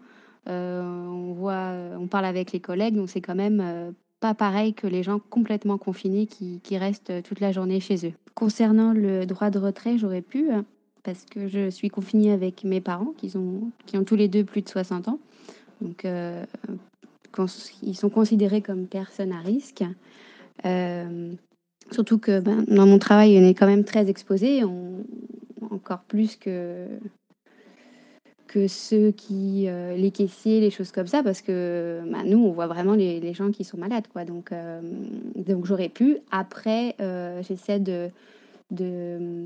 euh, 0.48 0.82
on, 0.82 1.32
voit, 1.32 1.72
on 1.98 2.06
parle 2.06 2.26
avec 2.26 2.52
les 2.52 2.60
collègues, 2.60 2.94
donc 2.94 3.10
c'est 3.10 3.20
quand 3.20 3.34
même 3.34 3.60
euh, 3.60 3.90
pas 4.26 4.34
pareil 4.34 4.74
que 4.74 4.88
les 4.88 5.04
gens 5.04 5.20
complètement 5.30 5.78
confinés 5.78 6.26
qui, 6.26 6.78
restent 6.78 7.22
toute 7.22 7.38
la 7.38 7.52
journée 7.52 7.78
chez 7.78 8.08
eux. 8.08 8.12
Concernant 8.34 8.92
le 8.92 9.24
droit 9.24 9.50
de 9.50 9.60
retrait, 9.60 9.98
j'aurais 9.98 10.20
pu, 10.20 10.50
hein, 10.50 10.64
parce 11.04 11.24
que 11.26 11.46
je 11.46 11.70
suis 11.70 11.90
confinée 11.90 12.32
avec 12.32 12.64
mes 12.64 12.80
parents 12.80 13.14
qui, 13.16 13.32
ont, 13.36 13.70
tous 14.04 14.16
les 14.16 14.26
deux 14.26 14.42
plus 14.42 14.62
de 14.62 14.68
60 14.68 15.06
ans. 15.06 15.20
Donc, 15.80 16.04
ils 17.84 17.96
sont 17.96 18.10
considérés 18.10 18.62
comme 18.62 18.88
personnes 18.88 19.30
à 19.30 19.38
risque. 19.38 19.84
Surtout 21.92 22.18
que 22.18 22.40
ben, 22.40 22.64
dans 22.66 22.86
mon 22.86 22.98
travail, 22.98 23.38
on 23.38 23.46
est 23.46 23.54
quand 23.54 23.68
même 23.68 23.84
très 23.84 24.10
exposé, 24.10 24.64
encore 25.70 26.00
plus 26.00 26.34
que, 26.34 26.88
que 28.46 28.68
ceux 28.68 29.10
qui, 29.10 29.68
euh, 29.68 29.96
les 29.96 30.10
caissiers, 30.10 30.60
les 30.60 30.70
choses 30.70 30.92
comme 30.92 31.06
ça, 31.06 31.22
parce 31.22 31.42
que 31.42 32.02
ben, 32.06 32.24
nous, 32.24 32.38
on 32.38 32.52
voit 32.52 32.66
vraiment 32.66 32.94
les, 32.94 33.34
gens 33.34 33.50
qui 33.50 33.64
sont 33.64 33.76
malades. 33.76 34.06
Quoi. 34.08 34.24
Donc, 34.24 34.52
euh, 34.52 34.80
donc 35.34 35.66
j'aurais 35.66 35.88
pu. 35.88 36.18
Après, 36.30 36.94
euh, 37.00 37.42
j'essaie 37.42 37.80
de, 37.80 38.10
de 38.70 39.44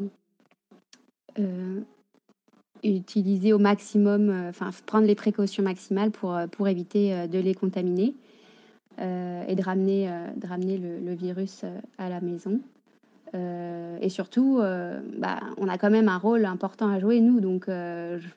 utiliser 2.83 3.53
au 3.53 3.59
maximum, 3.59 4.49
enfin, 4.49 4.71
prendre 4.87 5.07
les 5.07 5.15
précautions 5.15 5.63
maximales 5.63 6.11
pour, 6.11 6.39
pour 6.51 6.69
éviter 6.69 7.29
de 7.29 7.39
les 7.39 7.55
contaminer. 7.55 8.15
Et 8.99 9.55
de 9.55 9.63
ramener, 9.63 10.11
de 10.37 10.47
ramener 10.47 10.77
le, 10.77 11.15
virus 11.15 11.65
à 11.97 12.11
la 12.11 12.21
maison. 12.21 12.61
et 13.33 14.09
surtout, 14.11 14.59
bah, 14.59 15.41
on 15.57 15.69
a 15.69 15.79
quand 15.79 15.91
même 15.91 16.09
un 16.09 16.19
rôle 16.19 16.45
important 16.45 16.89
à 16.89 17.01
jouer, 17.01 17.21
nous, 17.21 17.41
donc 17.41 17.65
je 17.69 18.29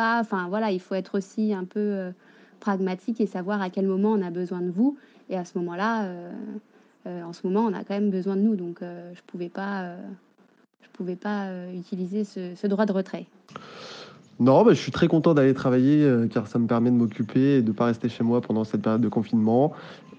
enfin 0.00 0.46
voilà, 0.48 0.70
il 0.70 0.80
faut 0.80 0.94
être 0.94 1.16
aussi 1.16 1.52
un 1.52 1.64
peu 1.64 2.12
pragmatique 2.60 3.20
et 3.20 3.26
savoir 3.26 3.60
à 3.60 3.70
quel 3.70 3.86
moment 3.86 4.12
on 4.12 4.22
a 4.22 4.30
besoin 4.30 4.60
de 4.60 4.70
vous. 4.70 4.96
Et 5.30 5.36
à 5.36 5.44
ce 5.44 5.58
moment-là, 5.58 6.08
en 7.06 7.32
ce 7.32 7.46
moment, 7.46 7.60
on 7.60 7.72
a 7.72 7.84
quand 7.84 7.94
même 7.94 8.10
besoin 8.10 8.36
de 8.36 8.42
nous, 8.42 8.56
donc 8.56 8.78
je 8.80 9.20
pouvais 9.26 9.48
pas, 9.48 9.96
je 10.82 10.88
pouvais 10.92 11.16
pas 11.16 11.48
utiliser 11.74 12.24
ce, 12.24 12.66
droit 12.66 12.86
de 12.86 12.92
retrait. 12.92 13.26
Non, 14.42 14.64
bah, 14.64 14.72
je 14.72 14.80
suis 14.80 14.90
très 14.90 15.06
content 15.08 15.34
d'aller 15.34 15.54
travailler 15.54 16.02
euh, 16.02 16.26
car 16.26 16.48
ça 16.48 16.58
me 16.58 16.66
permet 16.66 16.90
de 16.90 16.96
m'occuper 16.96 17.58
et 17.58 17.62
de 17.62 17.68
ne 17.68 17.72
pas 17.72 17.86
rester 17.86 18.08
chez 18.08 18.24
moi 18.24 18.40
pendant 18.40 18.64
cette 18.64 18.82
période 18.82 19.00
de 19.00 19.08
confinement. 19.08 19.72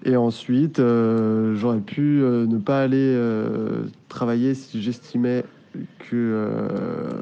Et 0.04 0.16
ensuite, 0.16 0.78
euh, 0.78 1.54
j'aurais 1.56 1.80
pu 1.80 2.22
euh, 2.22 2.46
ne 2.46 2.58
pas 2.58 2.80
aller 2.80 3.18
travailler 4.08 4.54
si 4.54 4.80
j'estimais 4.80 5.44
que 5.98 6.46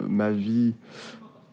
ma 0.08 0.30
vie 0.30 0.74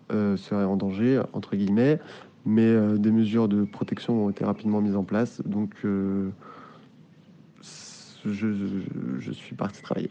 serait 0.09 0.65
en 0.65 0.75
danger, 0.75 1.21
entre 1.33 1.55
guillemets. 1.55 1.99
Mais 2.45 2.73
des 2.97 3.11
mesures 3.11 3.47
de 3.47 3.63
protection 3.65 4.25
ont 4.25 4.29
été 4.29 4.45
rapidement 4.45 4.81
mises 4.81 4.95
en 4.95 5.03
place. 5.03 5.41
Donc, 5.45 5.75
je 5.83 6.31
suis 9.31 9.55
parti 9.55 9.81
travailler. 9.81 10.09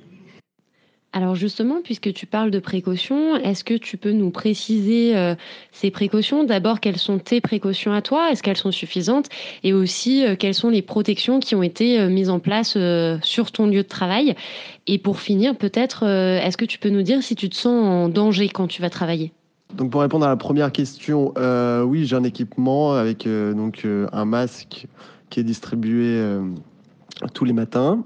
Alors 1.15 1.35
justement, 1.35 1.81
puisque 1.83 2.13
tu 2.13 2.27
parles 2.27 2.51
de 2.51 2.59
précautions, 2.59 3.37
est-ce 3.37 3.65
que 3.65 3.75
tu 3.75 3.97
peux 3.97 4.13
nous 4.13 4.31
préciser 4.31 5.17
euh, 5.17 5.35
ces 5.73 5.91
précautions? 5.91 6.45
D'abord, 6.45 6.81
quelles 6.81 6.99
sont 6.99 7.19
tes 7.19 7.41
précautions 7.41 7.93
à 7.93 8.03
toi? 8.03 8.31
Est-ce 8.31 8.43
qu'elles 8.43 8.59
sont 8.59 8.73
suffisantes? 8.73 9.27
Et 9.65 9.73
aussi, 9.73 10.27
euh, 10.27 10.37
quelles 10.37 10.55
sont 10.55 10.69
les 10.69 10.83
protections 10.83 11.41
qui 11.41 11.55
ont 11.55 11.63
été 11.63 11.99
euh, 11.99 12.11
mises 12.11 12.29
en 12.29 12.41
place 12.41 12.77
sur 13.23 13.53
ton 13.53 13.67
lieu 13.67 13.83
de 13.83 13.89
travail? 13.89 14.35
Et 14.87 14.99
pour 14.99 15.21
finir, 15.21 15.57
peut-être, 15.57 16.05
est-ce 16.05 16.57
que 16.57 16.67
tu 16.67 16.79
peux 16.79 16.91
nous 16.91 17.03
dire 17.03 17.23
si 17.23 17.35
tu 17.35 17.49
te 17.49 17.57
sens 17.57 17.85
en 17.85 18.09
danger 18.09 18.49
quand 18.49 18.69
tu 18.69 18.83
vas 18.83 18.91
travailler? 18.91 19.33
Donc 19.75 19.91
pour 19.91 20.01
répondre 20.01 20.25
à 20.25 20.29
la 20.29 20.37
première 20.37 20.73
question, 20.73 21.35
oui, 21.85 22.07
j'ai 22.07 22.17
un 22.17 22.25
équipement 22.25 22.95
avec 22.95 23.29
donc 23.29 23.87
un 24.13 24.25
masque 24.25 24.87
qui 25.31 25.41
est 25.41 25.45
distribué 25.45 26.21
tous 27.35 27.45
les 27.45 27.53
matins 27.53 28.03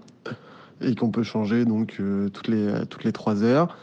et 0.82 0.94
qu'on 0.94 1.10
peut 1.10 1.22
changer 1.22 1.64
donc 1.64 1.96
euh, 2.00 2.28
toutes 2.28 2.48
les 2.48 2.72
toutes 2.88 3.10
trois 3.12 3.42
heures. 3.42 3.76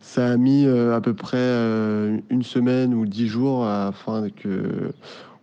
Ça 0.00 0.28
a 0.28 0.36
mis 0.36 0.64
euh, 0.64 0.94
à 0.94 1.00
peu 1.00 1.14
près 1.14 1.36
euh, 1.38 2.18
une 2.30 2.42
semaine 2.42 2.94
ou 2.94 3.06
dix 3.06 3.26
jours 3.26 3.66
afin 3.66 4.30
que 4.30 4.92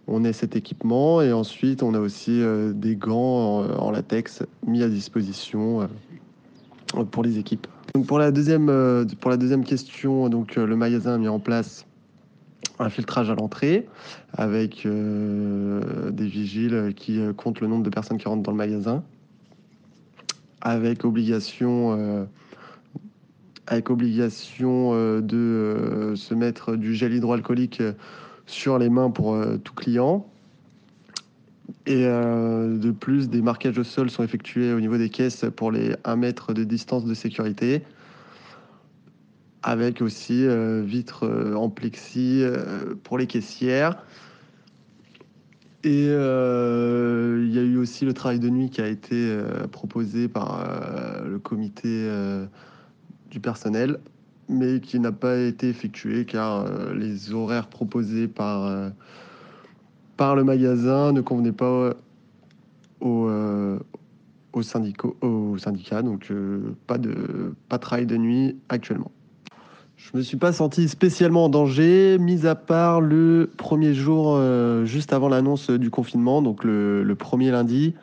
on 0.08 0.24
ait 0.24 0.34
cet 0.34 0.56
équipement 0.56 1.22
et 1.22 1.34
ensuite 1.34 1.84
on 1.84 1.94
a 1.94 2.00
aussi 2.00 2.44
des 2.76 2.96
gants 2.96 3.64
en, 3.64 3.90
latex 3.90 4.44
mis 4.64 4.84
à 4.84 4.88
disposition 4.88 5.90
pour 7.10 7.24
les 7.24 7.40
équipes. 7.40 7.66
Donc 7.96 8.06
pour 8.06 8.20
la 8.20 8.30
deuxième 8.30 8.68
pour 9.20 9.32
la 9.32 9.38
deuxième 9.38 9.64
question, 9.64 10.30
donc 10.30 10.58
le 10.58 10.76
magasin 10.76 11.16
a 11.16 11.18
mis 11.18 11.28
en 11.28 11.40
place 11.40 11.88
un 12.78 12.90
filtrage 12.90 13.32
à 13.32 13.36
l'entrée 13.36 13.88
avec 14.34 14.86
des 14.86 16.28
vigiles 16.28 16.94
qui 16.96 17.20
comptent 17.36 17.62
le 17.62 17.68
nombre 17.68 17.84
de 17.84 17.90
personnes 17.90 18.20
qui 18.20 18.28
rentrent 18.28 18.44
dans 18.44 18.52
le 18.52 18.58
magasin 18.58 19.02
avec 20.66 21.06
obligation, 21.06 21.96
euh, 21.98 22.26
avec 23.68 23.92
obligation 23.92 24.92
euh, 24.94 25.22
de 25.22 25.38
euh, 25.38 26.16
se 26.16 26.34
mettre 26.34 26.76
du 26.76 26.96
gel 26.96 27.14
hydroalcoolique 27.14 27.84
sur 28.48 28.80
les 28.80 28.90
mains 28.90 29.12
pour 29.12 29.38
tout 29.64 29.74
client. 29.74 30.28
Et 31.88 32.04
de 32.04 32.92
plus, 32.92 33.30
des 33.30 33.42
marquages 33.42 33.78
au 33.78 33.84
sol 33.84 34.10
sont 34.10 34.24
effectués 34.24 34.74
au 34.74 34.80
niveau 34.80 34.98
des 34.98 35.10
caisses 35.10 35.46
pour 35.56 35.72
les 35.72 35.96
1 36.04 36.16
mètre 36.16 36.54
de 36.54 36.64
distance 36.64 37.06
de 37.06 37.14
sécurité, 37.14 37.84
avec 39.64 40.02
aussi 40.02 40.46
vitres 40.84 41.28
en 41.56 41.70
plexi 41.70 42.44
pour 43.04 43.18
les 43.18 43.28
caissières. 43.28 43.98
Et 45.86 46.08
euh, 46.10 47.46
il 47.48 47.54
y 47.54 47.60
a 47.60 47.62
eu 47.62 47.78
aussi 47.78 48.06
le 48.06 48.14
travail 48.16 48.40
de 48.40 48.50
nuit 48.50 48.72
qui 48.72 48.82
a 48.82 48.88
été 48.88 49.14
euh, 49.14 49.68
proposé 49.68 50.28
par 50.28 50.60
euh, 50.60 51.28
le 51.28 51.38
comité 51.38 52.10
du 53.30 53.40
personnel, 53.40 54.00
mais 54.50 54.80
qui 54.80 55.00
n'a 55.00 55.12
pas 55.12 55.38
été 55.38 55.70
effectué 55.70 56.26
car 56.26 56.66
les 56.96 57.34
horaires 57.34 57.68
proposés 57.68 58.28
par, 58.28 58.92
par 60.18 60.36
le 60.36 60.44
magasin 60.44 61.12
ne 61.12 61.22
convenaient 61.22 61.52
pas 61.52 61.94
au, 63.02 63.30
syndicat, 64.62 65.10
au 65.22 65.58
syndicat, 65.58 66.02
donc 66.02 66.32
pas, 66.88 66.98
de, 66.98 67.54
pas 67.70 67.78
de 67.78 67.82
travail 67.82 68.06
de 68.06 68.18
nuit 68.18 68.56
actuellement. 68.70 69.12
Je 69.98 70.18
me 70.18 70.22
suis 70.22 70.38
pas 70.38 70.52
senti 70.52 70.90
spécialement 70.90 71.46
en 71.46 71.50
danger, 71.50 72.18
mis 72.20 72.46
à 72.46 72.56
part 72.56 73.00
le 73.00 73.50
premier 73.58 73.94
jour 73.94 74.36
euh, 74.36 74.86
juste 74.86 75.14
avant 75.14 75.30
l'annonce 75.30 75.70
du 75.70 75.90
confinement, 75.90 76.42
donc 76.42 76.64
le, 76.64 77.16
premier 77.18 77.50
lundi, 77.50 77.96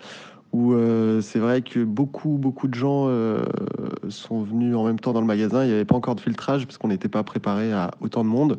où 0.53 0.73
euh, 0.73 1.21
c'est 1.21 1.39
vrai 1.39 1.61
que 1.61 1.85
beaucoup, 1.85 2.39
beaucoup 2.39 2.67
de 2.67 2.75
gens 2.75 3.07
euh, 3.09 3.45
sont 4.09 4.43
venus 4.43 4.75
en 4.75 4.85
même 4.85 4.99
temps 4.99 5.13
dans 5.13 5.21
le 5.21 5.27
magasin. 5.27 5.65
Il 5.65 5.69
n'y 5.69 5.75
avait 5.75 5.85
pas 5.85 5.95
encore 5.95 6.15
de 6.15 6.21
filtrage 6.21 6.67
parce 6.67 6.79
qu'on 6.79 6.89
n'était 6.89 7.09
pas 7.09 7.23
préparé 7.23 7.73
à 7.73 7.91
autant 8.01 8.25
de 8.25 8.29
monde. 8.29 8.59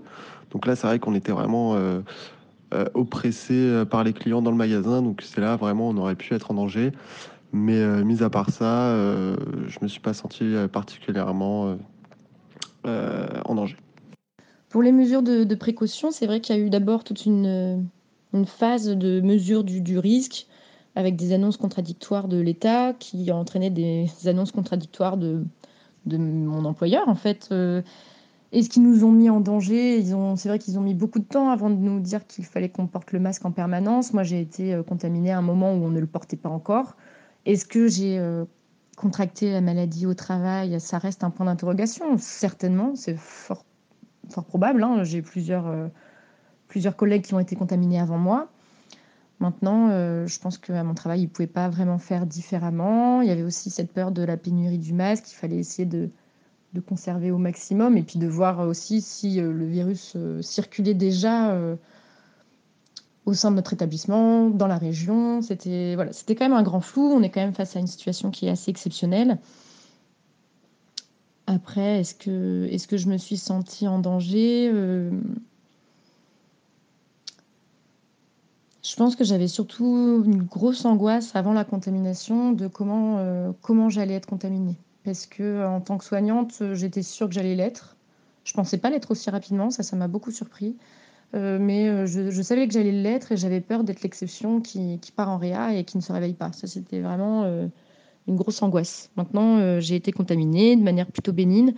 Donc 0.52 0.68
là, 0.68 0.76
c'est 0.76 0.86
vrai 0.86 1.00
qu'on 1.00 1.16
était 1.16 1.32
vraiment 1.32 1.76
oppressé 2.94 3.84
par 3.90 4.04
les 4.04 4.14
clients 4.14 4.42
dans 4.42 4.52
le 4.52 4.58
magasin. 4.58 5.02
Donc 5.02 5.22
c'est 5.24 5.42
là 5.42 5.56
vraiment 5.56 5.90
on 5.90 5.98
aurait 5.98 6.16
pu 6.16 6.34
être 6.34 6.52
en 6.52 6.54
danger. 6.54 6.92
Mais 7.52 8.04
mis 8.04 8.24
à 8.24 8.30
part 8.30 8.50
ça, 8.50 8.96
je 8.96 9.78
me 9.82 9.88
suis 9.88 10.00
pas 10.00 10.14
senti 10.14 10.54
particulièrement 10.72 11.78
euh, 12.86 13.28
en 13.46 13.56
danger. 13.56 13.78
Pour 14.68 14.82
les 14.82 14.92
mesures 14.92 15.24
de, 15.24 15.56
précaution, 15.56 16.12
c'est 16.12 16.26
vrai 16.26 16.42
qu'il 16.42 16.56
y 16.56 16.60
a 16.60 16.62
eu 16.62 16.70
d'abord 16.70 17.06
toute 17.06 17.26
une, 17.26 17.88
phase 18.46 18.88
de 18.88 19.22
mesure 19.22 19.64
du, 19.64 19.98
risque 19.98 20.48
avec 20.96 21.16
des 21.16 21.32
annonces 21.32 21.56
contradictoires 21.56 22.28
de 22.28 22.40
l'État 22.40 22.94
qui 22.94 23.30
a 23.30 23.36
entraîné 23.36 23.70
des 23.70 24.10
annonces 24.26 24.52
contradictoires 24.52 25.16
de, 25.16 25.46
mon 26.06 26.66
employeur 26.66 27.08
en 27.08 27.16
fait. 27.16 27.50
Euh, 27.52 27.82
et 28.54 28.64
ce 28.64 28.70
qui 28.70 28.80
nous 28.80 29.04
ont 29.04 29.12
mis 29.12 29.30
en 29.30 29.42
danger, 29.42 30.02
c'est 30.38 30.48
vrai 30.48 30.60
qu'ils 30.60 30.80
ont 30.80 30.82
mis 30.82 30.94
beaucoup 30.94 31.20
de 31.20 31.26
temps 31.26 31.50
avant 31.50 31.70
de 31.70 31.76
nous 31.76 32.00
dire 32.00 32.26
qu'il 32.26 32.46
fallait 32.46 32.70
qu'on 32.70 32.88
porte 32.88 33.12
le 33.12 33.20
masque 33.20 33.44
en 33.44 33.52
permanence. 33.52 34.14
Moi, 34.14 34.24
j'ai 34.24 34.40
été 34.40 34.74
euh, 34.74 34.84
contaminée 34.84 35.32
à 35.32 35.40
un 35.40 35.42
moment 35.42 35.74
où 35.74 35.84
on 35.84 35.90
ne 35.90 36.00
le 36.00 36.08
portait 36.08 36.38
pas 36.38 36.50
encore. 36.50 36.96
Est-ce 37.46 37.66
que 37.66 37.88
j'ai 37.88 38.18
contracter 38.96 39.52
la 39.52 39.62
maladie 39.62 40.06
au 40.06 40.14
travail, 40.14 40.80
ça 40.80 40.98
reste 40.98 41.24
un 41.24 41.30
point 41.30 41.46
d'interrogation. 41.46 42.18
Certainement, 42.18 42.96
c'est 42.96 43.16
fort, 43.18 43.66
fort 44.30 44.46
probable. 44.46 44.84
Hein. 44.84 45.04
J'ai 45.04 45.22
plusieurs, 45.22 45.68
euh, 45.68 45.88
plusieurs 46.68 46.96
collègues 46.96 47.24
qui 47.24 47.34
ont 47.34 47.40
été 47.40 47.56
contaminés 47.56 48.00
avant 48.00 48.18
moi. 48.18 48.50
Maintenant, 49.40 49.90
euh, 49.90 50.26
je 50.28 50.40
pense 50.40 50.58
qu'à 50.58 50.84
mon 50.84 50.94
travail, 50.94 51.22
ils 51.22 51.26
ne 51.26 51.30
pouvaient 51.30 51.48
pas 51.48 51.70
vraiment 51.70 51.98
faire 51.98 52.26
différemment. 52.26 53.22
Il 53.22 53.28
y 53.28 53.32
avait 53.32 53.44
aussi 53.44 53.70
cette 53.70 53.92
peur 53.92 54.12
de 54.12 54.24
la 54.24 54.38
pénurie 54.38 54.78
du 54.78 54.94
masque. 54.94 55.32
Il 55.32 55.36
fallait 55.36 55.58
essayer 55.58 55.86
de, 55.86 56.10
de 56.74 56.80
conserver 56.80 57.32
au 57.32 57.38
maximum 57.38 57.98
et 57.98 58.04
puis 58.04 58.20
de 58.20 58.28
voir 58.28 58.60
aussi 58.68 59.02
si 59.02 59.40
euh, 59.40 59.52
le 59.52 59.66
virus 59.66 60.18
circulait 60.42 60.94
déjà 60.94 61.56
au 63.26 63.34
sein 63.34 63.52
de 63.52 63.56
notre 63.56 63.74
établissement, 63.74 64.50
dans 64.50 64.68
la 64.68 64.78
région. 64.78 65.42
C'était 65.42 65.96
voilà, 65.96 66.12
quand 66.28 66.40
même 66.42 66.54
un 66.54 66.64
grand 66.64 66.82
flou. 66.82 67.04
On 67.04 67.22
est 67.24 67.30
quand 67.30 67.42
même 67.42 67.54
face 67.54 67.76
à 67.76 67.80
une 67.80 67.88
situation 67.88 68.32
qui 68.32 68.48
est 68.48 68.50
assez 68.50 68.70
exceptionnelle. 68.72 69.40
Après, 71.48 72.00
est-ce 72.00 72.16
que, 72.16 72.98
je 72.98 73.08
me 73.08 73.18
suis 73.18 73.38
sentie 73.38 73.88
en 73.88 74.00
danger 74.00 74.70
euh, 74.74 75.12
Je 78.82 78.96
pense 78.96 79.16
que 79.16 79.24
j'avais 79.24 79.48
surtout 79.48 80.24
une 80.26 80.44
grosse 80.44 80.86
angoisse 80.86 81.36
avant 81.36 81.54
la 81.54 81.66
contamination 81.66 82.54
de 82.54 82.68
comment, 82.68 83.18
euh, 83.18 83.52
comment 83.62 83.90
j'allais 83.90 84.14
être 84.14 84.26
contaminée. 84.26 84.78
Parce 85.04 85.26
que 85.26 85.66
en 85.66 85.82
tant 85.82 85.98
que 85.98 86.06
soignante, 86.06 86.64
j'étais 86.74 87.04
sûre 87.04 87.28
que 87.28 87.34
j'allais 87.34 87.56
l'être. 87.56 87.98
Je 88.44 88.54
pensais 88.54 88.78
pas 88.78 88.90
l'être 88.90 89.12
aussi 89.12 89.30
rapidement, 89.30 89.70
ça, 89.70 89.84
ça 89.84 89.96
m'a 89.96 90.08
beaucoup 90.08 90.32
surpris. 90.32 90.76
Euh, 91.36 91.58
mais 91.60 91.88
euh, 91.88 92.06
je, 92.06 92.42
savais 92.44 92.68
que 92.68 92.74
j'allais 92.74 92.92
l'être 92.92 93.32
et 93.32 93.38
j'avais 93.38 93.62
peur 93.62 93.84
d'être 93.84 94.04
l'exception 94.04 94.62
qui, 94.62 95.00
part 95.16 95.30
en 95.30 95.38
réa 95.38 95.74
et 95.74 95.84
qui 95.84 95.98
ne 95.98 96.02
se 96.02 96.12
réveille 96.12 96.36
pas. 96.36 96.52
Ça, 96.52 96.68
c'était 96.68 97.00
vraiment 97.00 97.44
euh, 97.44 97.68
une 98.28 98.36
grosse 98.36 98.62
angoisse. 98.62 99.10
Maintenant, 99.16 99.80
j'ai 99.80 99.96
été 99.96 100.12
contaminée 100.12 100.76
de 100.76 100.84
manière 100.84 101.08
plutôt 101.08 101.34
bénigne, 101.34 101.74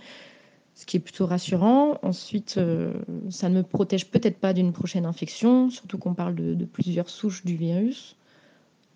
ce 0.74 0.84
qui 0.84 0.98
est 0.98 1.00
plutôt 1.00 1.26
rassurant. 1.26 1.98
Ensuite, 2.02 2.60
ça 3.30 3.48
ne 3.48 3.54
me 3.54 3.62
protège 3.62 4.10
peut-être 4.10 4.38
pas 4.38 4.52
d'une 4.52 4.72
prochaine 4.72 5.06
infection, 5.06 5.70
surtout 5.70 5.98
qu'on 5.98 6.14
parle 6.14 6.34
de, 6.34 6.64
plusieurs 6.64 7.08
souches 7.08 7.44
du 7.44 7.56
virus. 7.56 8.16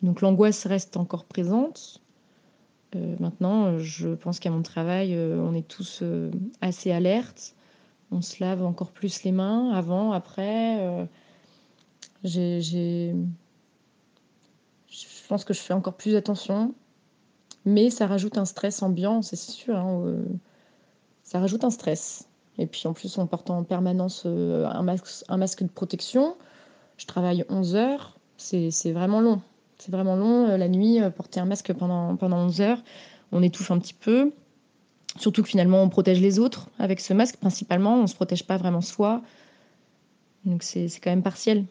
Donc 0.02 0.20
l'angoisse 0.20 0.66
reste 0.66 0.96
encore 0.96 1.24
présente. 1.24 2.00
Maintenant, 2.94 3.78
je 3.78 4.08
pense 4.08 4.40
qu'à 4.40 4.50
mon 4.50 4.62
travail, 4.62 5.16
on 5.16 5.54
est 5.54 5.66
tous 5.66 6.02
assez 6.60 6.90
alertes 6.90 7.54
on 8.10 8.22
se 8.22 8.42
lave 8.42 8.64
encore 8.64 8.90
plus 8.90 9.22
les 9.22 9.32
mains 9.32 9.70
avant, 9.70 10.12
après. 10.12 10.78
Euh, 10.80 11.04
j'ai, 12.24 12.60
Je 12.60 13.14
pense 15.28 15.44
que 15.44 15.54
je 15.54 15.60
fais 15.60 15.74
encore 15.74 15.94
plus 15.94 16.16
attention. 16.16 16.74
Mais 17.66 17.90
ça 17.90 18.06
rajoute 18.06 18.38
un 18.38 18.46
stress 18.46 18.82
ambiant, 18.82 19.22
c'est 19.22 19.36
sûr. 19.36 19.76
Hein, 19.76 20.02
euh, 20.06 20.24
ça 21.22 21.40
rajoute 21.40 21.64
un 21.64 21.70
stress. 21.70 22.26
Et 22.58 22.66
puis 22.66 22.82
en 22.86 22.94
plus, 22.94 23.18
en 23.18 23.26
portant 23.26 23.58
en 23.58 23.64
permanence 23.64 24.24
euh, 24.26 24.66
un, 24.66 24.82
masque, 24.82 25.24
un 25.28 25.36
masque 25.36 25.62
de 25.62 25.68
protection, 25.68 26.36
je 26.96 27.06
travaille 27.06 27.44
11 27.48 27.76
heures. 27.76 28.16
C'est, 28.36 28.92
vraiment 28.92 29.20
long. 29.20 29.42
C'est 29.80 29.90
vraiment 29.90 30.16
long. 30.16 30.56
La 30.56 30.68
nuit, 30.68 31.00
porter 31.16 31.40
un 31.40 31.46
masque 31.46 31.72
pendant, 31.72 32.16
pendant 32.16 32.38
11 32.38 32.60
heures, 32.60 32.82
on 33.32 33.42
étouffe 33.42 33.70
un 33.70 33.78
petit 33.78 33.94
peu. 33.94 34.32
Surtout 35.16 35.42
que 35.42 35.48
finalement, 35.48 35.82
on 35.82 35.88
protège 35.88 36.20
les 36.20 36.38
autres 36.38 36.68
avec 36.78 37.00
ce 37.00 37.14
masque. 37.14 37.36
Principalement, 37.38 37.94
on 37.96 38.02
ne 38.02 38.06
se 38.06 38.14
protège 38.14 38.44
pas 38.44 38.56
vraiment 38.56 38.80
soi. 38.80 39.22
Donc 40.44 40.62
c'est 40.62 40.88
quand 41.02 41.10
même 41.10 41.22
partiel. 41.22 41.64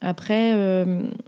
Après, 0.00 0.52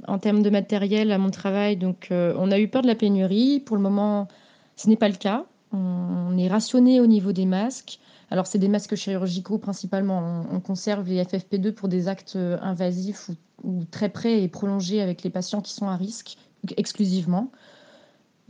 en 0.06 0.18
termes 0.18 0.42
de 0.42 0.50
matériel 0.50 1.11
à 1.11 1.18
mon 1.18 1.30
travail, 1.30 1.76
donc 1.76 2.08
on 2.11 2.50
a 2.50 2.58
eu 2.58 2.68
peur 2.68 2.82
de 2.82 2.87
la 2.87 2.94
pénurie. 2.94 3.61
Pour 3.61 3.76
le 3.76 3.82
moment, 3.82 4.28
ce 4.76 4.88
n'est 4.88 4.97
pas 4.97 5.08
le 5.08 5.16
cas. 5.16 5.44
On, 5.73 6.38
est 6.38 6.49
rationné 6.49 7.00
au 7.00 7.06
niveau 7.06 7.32
des 7.32 7.44
masques. 7.44 7.99
Alors, 8.30 8.47
c'est 8.47 8.58
des 8.58 8.68
masques 8.68 8.94
chirurgicaux 8.94 9.58
principalement. 9.58 10.44
On, 10.52 10.61
conserve 10.61 11.08
les 11.08 11.23
FFP2 11.23 11.73
pour 11.73 11.88
des 11.88 12.08
actes 12.08 12.37
euh, 12.37 12.58
invasifs 12.61 13.30
ou, 13.64 13.85
très 13.90 14.11
près 14.11 14.42
et 14.42 14.49
prolongés 14.49 15.00
avec 15.00 15.23
les 15.23 15.30
patients 15.30 15.62
qui 15.62 15.73
sont 15.73 15.88
à 15.88 15.97
risque 15.97 16.37
exclusivement. 16.76 17.50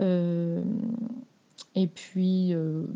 Euh, 0.01 0.63
et 1.77 1.87
puis, 1.87 2.55
euh, 2.55 2.87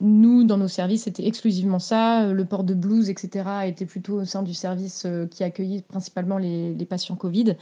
nous, 0.00 0.44
dans 0.44 0.58
nos 0.58 0.68
services, 0.68 1.04
c'était 1.04 1.26
exclusivement 1.26 1.80
ça. 1.80 2.32
Le 2.32 2.44
port 2.44 2.62
de 2.62 2.74
blouse, 2.74 3.10
etc., 3.10 3.44
était 3.66 3.86
plutôt 3.86 4.20
au 4.20 4.24
sein 4.24 4.44
du 4.44 4.54
service 4.54 5.06
qui 5.32 5.42
accueillait 5.42 5.82
principalement 5.82 6.38
les, 6.38 6.86
patients 6.88 7.16
Covid. 7.16 7.56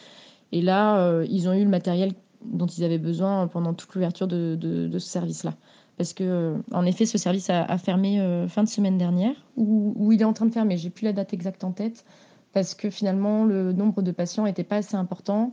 Et 0.53 0.61
là, 0.61 1.23
ils 1.25 1.49
ont 1.49 1.55
eu 1.55 1.65
le 1.65 1.71
matériel 1.71 2.13
dont 2.45 2.67
ils 2.67 2.85
avaient 2.85 2.99
besoin 2.99 3.47
pendant 3.49 3.73
toute 3.73 3.95
l'ouverture 3.95 4.29
de 4.29 4.91
ce 4.93 5.09
service-là 5.09 5.55
parce 5.97 6.13
que 6.13 6.57
en 6.73 6.85
effet 6.85 7.07
ce 7.07 7.19
service 7.19 7.49
a, 7.51 7.79
fermé 7.79 8.21
euh, 8.21 8.49
fin 8.49 8.63
de 8.63 8.69
semaine 8.69 8.99
dernière. 8.99 9.35
Ou, 9.57 10.13
il 10.13 10.21
est 10.21 10.25
en 10.25 10.33
train 10.33 10.47
de 10.47 10.53
fermer. 10.53 10.77
J'ai 10.77 10.91
plus 10.91 11.05
la 11.05 11.13
date 11.13 11.33
exacte 11.33 11.65
en 11.65 11.73
tête. 11.73 12.05
Parce 12.53 12.75
que 12.75 12.91
finalement 12.91 13.45
le 13.45 13.73
nombre 13.73 14.03
de 14.03 14.11
patients 14.11 14.45
n'était 14.45 14.65
pas 14.65 14.77
assez 14.77 14.97
important. 14.97 15.53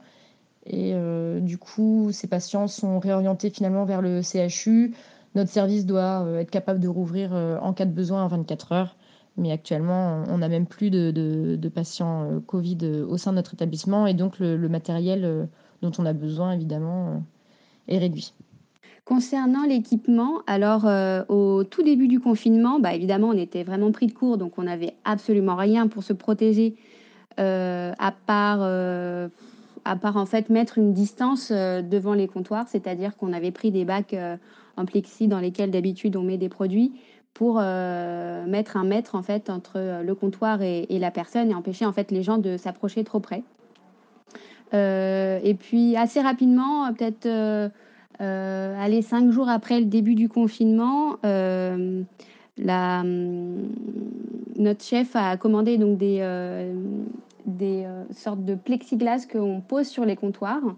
Et 0.65 0.91
euh, 0.93 1.39
du 1.39 1.57
coup 1.57 2.09
ces 2.11 2.27
patients 2.27 2.67
sont 2.67 2.99
réorientés 2.99 3.49
finalement 3.49 3.85
vers 3.85 4.01
le 4.01 4.21
CHU 4.21 4.93
notre 5.35 5.49
service 5.49 5.87
doit 5.87 6.23
euh, 6.23 6.39
être 6.39 6.51
capable 6.51 6.79
de 6.79 6.87
rouvrir 6.87 7.33
en 7.33 7.73
cas 7.73 7.85
de 7.85 7.91
besoin 7.91 8.23
en 8.23 8.27
24 8.27 8.71
heures. 8.71 8.95
Mais 9.35 9.51
actuellement 9.51 10.23
on 10.27 10.37
n'a 10.37 10.47
même 10.47 10.67
plus 10.67 10.91
de, 10.91 11.69
patients 11.73 12.41
Covid 12.45 12.77
au 13.07 13.17
sein 13.17 13.31
de 13.31 13.37
notre 13.37 13.53
établissement. 13.55 14.07
Et 14.07 14.13
donc 14.13 14.39
le 14.39 14.69
matériel 14.69 15.49
dont 15.81 15.91
on 15.97 16.05
a 16.05 16.13
besoin 16.13 16.51
évidemment 16.51 17.23
est 17.87 17.97
réduit. 17.97 18.33
Concernant 19.05 19.65
l'équipement, 19.65 20.43
alors 20.47 20.87
euh, 20.87 21.23
au 21.27 21.65
tout 21.65 21.83
début 21.83 22.07
du 22.07 22.21
confinement, 22.21 22.79
bah, 22.79 22.93
évidemment, 22.93 23.29
on 23.29 23.37
était 23.37 23.63
vraiment 23.63 23.91
pris 23.91 24.07
de 24.07 24.13
court, 24.13 24.37
donc 24.37 24.57
on 24.57 24.63
n'avait 24.63 24.93
absolument 25.03 25.57
rien 25.57 25.89
pour 25.89 26.03
se 26.03 26.13
protéger, 26.13 26.77
euh, 27.37 27.91
à 27.99 28.13
part, 28.13 28.59
euh, 28.61 29.27
à 29.83 29.97
part 29.97 30.15
en 30.15 30.25
fait 30.25 30.49
mettre 30.49 30.77
une 30.77 30.93
distance 30.93 31.51
devant 31.51 32.13
les 32.13 32.29
comptoirs, 32.29 32.69
c'est-à-dire 32.69 33.17
qu'on 33.17 33.33
avait 33.33 33.51
pris 33.51 33.71
des 33.71 33.83
bacs 33.83 34.15
en 34.77 34.85
plexi 34.85 35.27
dans 35.27 35.39
lesquels 35.39 35.71
d'habitude 35.71 36.15
on 36.15 36.23
met 36.23 36.37
des 36.37 36.49
produits 36.49 36.93
pour 37.33 37.55
mettre 37.55 38.77
un 38.77 38.85
mètre 38.85 39.15
en 39.15 39.23
fait 39.23 39.49
entre 39.49 40.01
le 40.01 40.15
comptoir 40.15 40.61
et, 40.61 40.85
et, 40.89 40.99
la 40.99 41.11
personne 41.11 41.51
et 41.51 41.55
empêcher 41.55 41.85
en 41.85 41.91
fait 41.91 42.09
les 42.11 42.23
gens 42.23 42.37
de 42.37 42.55
s'approcher 42.55 43.03
trop 43.03 43.19
près. 43.19 43.43
et 44.71 45.55
puis 45.59 45.97
assez 45.97 46.21
rapidement, 46.21 46.93
peut-être 46.93 47.27
euh, 48.21 48.75
allez, 48.79 49.01
cinq 49.01 49.31
jours 49.31 49.49
après 49.49 49.79
le 49.79 49.85
début 49.85 50.15
du 50.15 50.29
confinement, 50.29 51.17
euh, 51.25 52.03
hum, 52.67 53.69
notre 54.57 54.83
chef 54.83 55.15
a 55.15 55.37
commandé 55.37 55.77
donc 55.77 55.97
des, 55.97 56.19
euh, 56.21 56.73
sortes 58.11 58.45
de 58.45 58.55
plexiglas 58.55 59.25
qu'on 59.31 59.61
pose 59.61 59.87
sur 59.87 60.05
les 60.05 60.15
comptoirs 60.15 60.75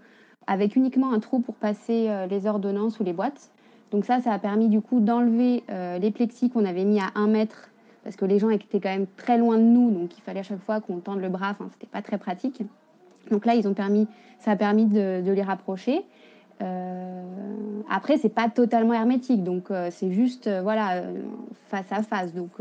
avec 0.48 0.76
uniquement 0.76 1.12
un 1.12 1.20
trou 1.20 1.40
pour 1.40 1.56
passer 1.56 2.08
les 2.30 2.46
ordonnances 2.46 3.00
ou 3.00 3.04
les 3.04 3.14
boîtes. 3.14 3.50
Donc 3.92 4.06
ça, 4.06 4.22
ça 4.22 4.32
a 4.32 4.38
permis 4.38 4.70
du 4.70 4.80
coup 4.80 5.00
d'enlever 5.00 5.64
les 6.00 6.12
plexis 6.12 6.52
qu'on 6.52 6.66
avait 6.66 6.86
mis 6.86 7.00
à 7.00 7.08
un 7.16 7.26
mètre 7.26 7.72
parce 8.06 8.16
que 8.16 8.26
les 8.26 8.38
gens 8.38 8.52
étaient 8.52 8.80
quand 8.80 8.90
même 8.90 9.08
très 9.18 9.40
loin 9.40 9.58
de 9.58 9.64
nous, 9.64 9.90
donc 9.90 10.16
il 10.16 10.22
fallait 10.22 10.42
à 10.42 10.44
chaque 10.44 10.64
fois 10.64 10.80
qu'on 10.80 11.00
tende 11.00 11.20
le 11.20 11.30
bras, 11.30 11.50
enfin, 11.50 11.68
c'était 11.74 11.88
pas 11.88 12.04
très 12.04 12.20
pratique. 12.20 12.62
Donc 13.32 13.48
là, 13.48 13.56
ils 13.56 13.68
ont 13.68 13.74
permis, 13.74 14.08
ça 14.38 14.52
a 14.52 14.56
permis 14.56 14.86
de, 14.86 15.24
les 15.26 15.42
rapprocher. 15.42 16.06
Après, 17.90 18.18
c'est 18.18 18.30
pas 18.30 18.50
totalement 18.50 18.94
hermétique, 18.94 19.44
donc 19.44 19.72
euh, 19.72 19.90
c'est 19.92 20.12
juste 20.12 20.48
euh, 20.48 20.62
voilà 20.62 21.04
face 21.70 21.92
à 21.92 22.04
face. 22.04 22.34
Donc 22.34 22.52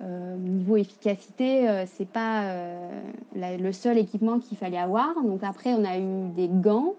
niveau 0.00 0.76
efficacité, 0.76 1.84
c'est 1.86 2.08
pas 2.08 2.52
le 3.34 3.72
seul 3.72 3.96
équipement 3.96 4.38
qu'il 4.40 4.58
fallait 4.58 4.78
avoir. 4.78 5.14
Donc 5.22 5.42
après, 5.42 5.72
on 5.72 5.84
a 5.86 5.96
eu 5.98 6.28
des 6.34 6.48
gants, 6.48 6.94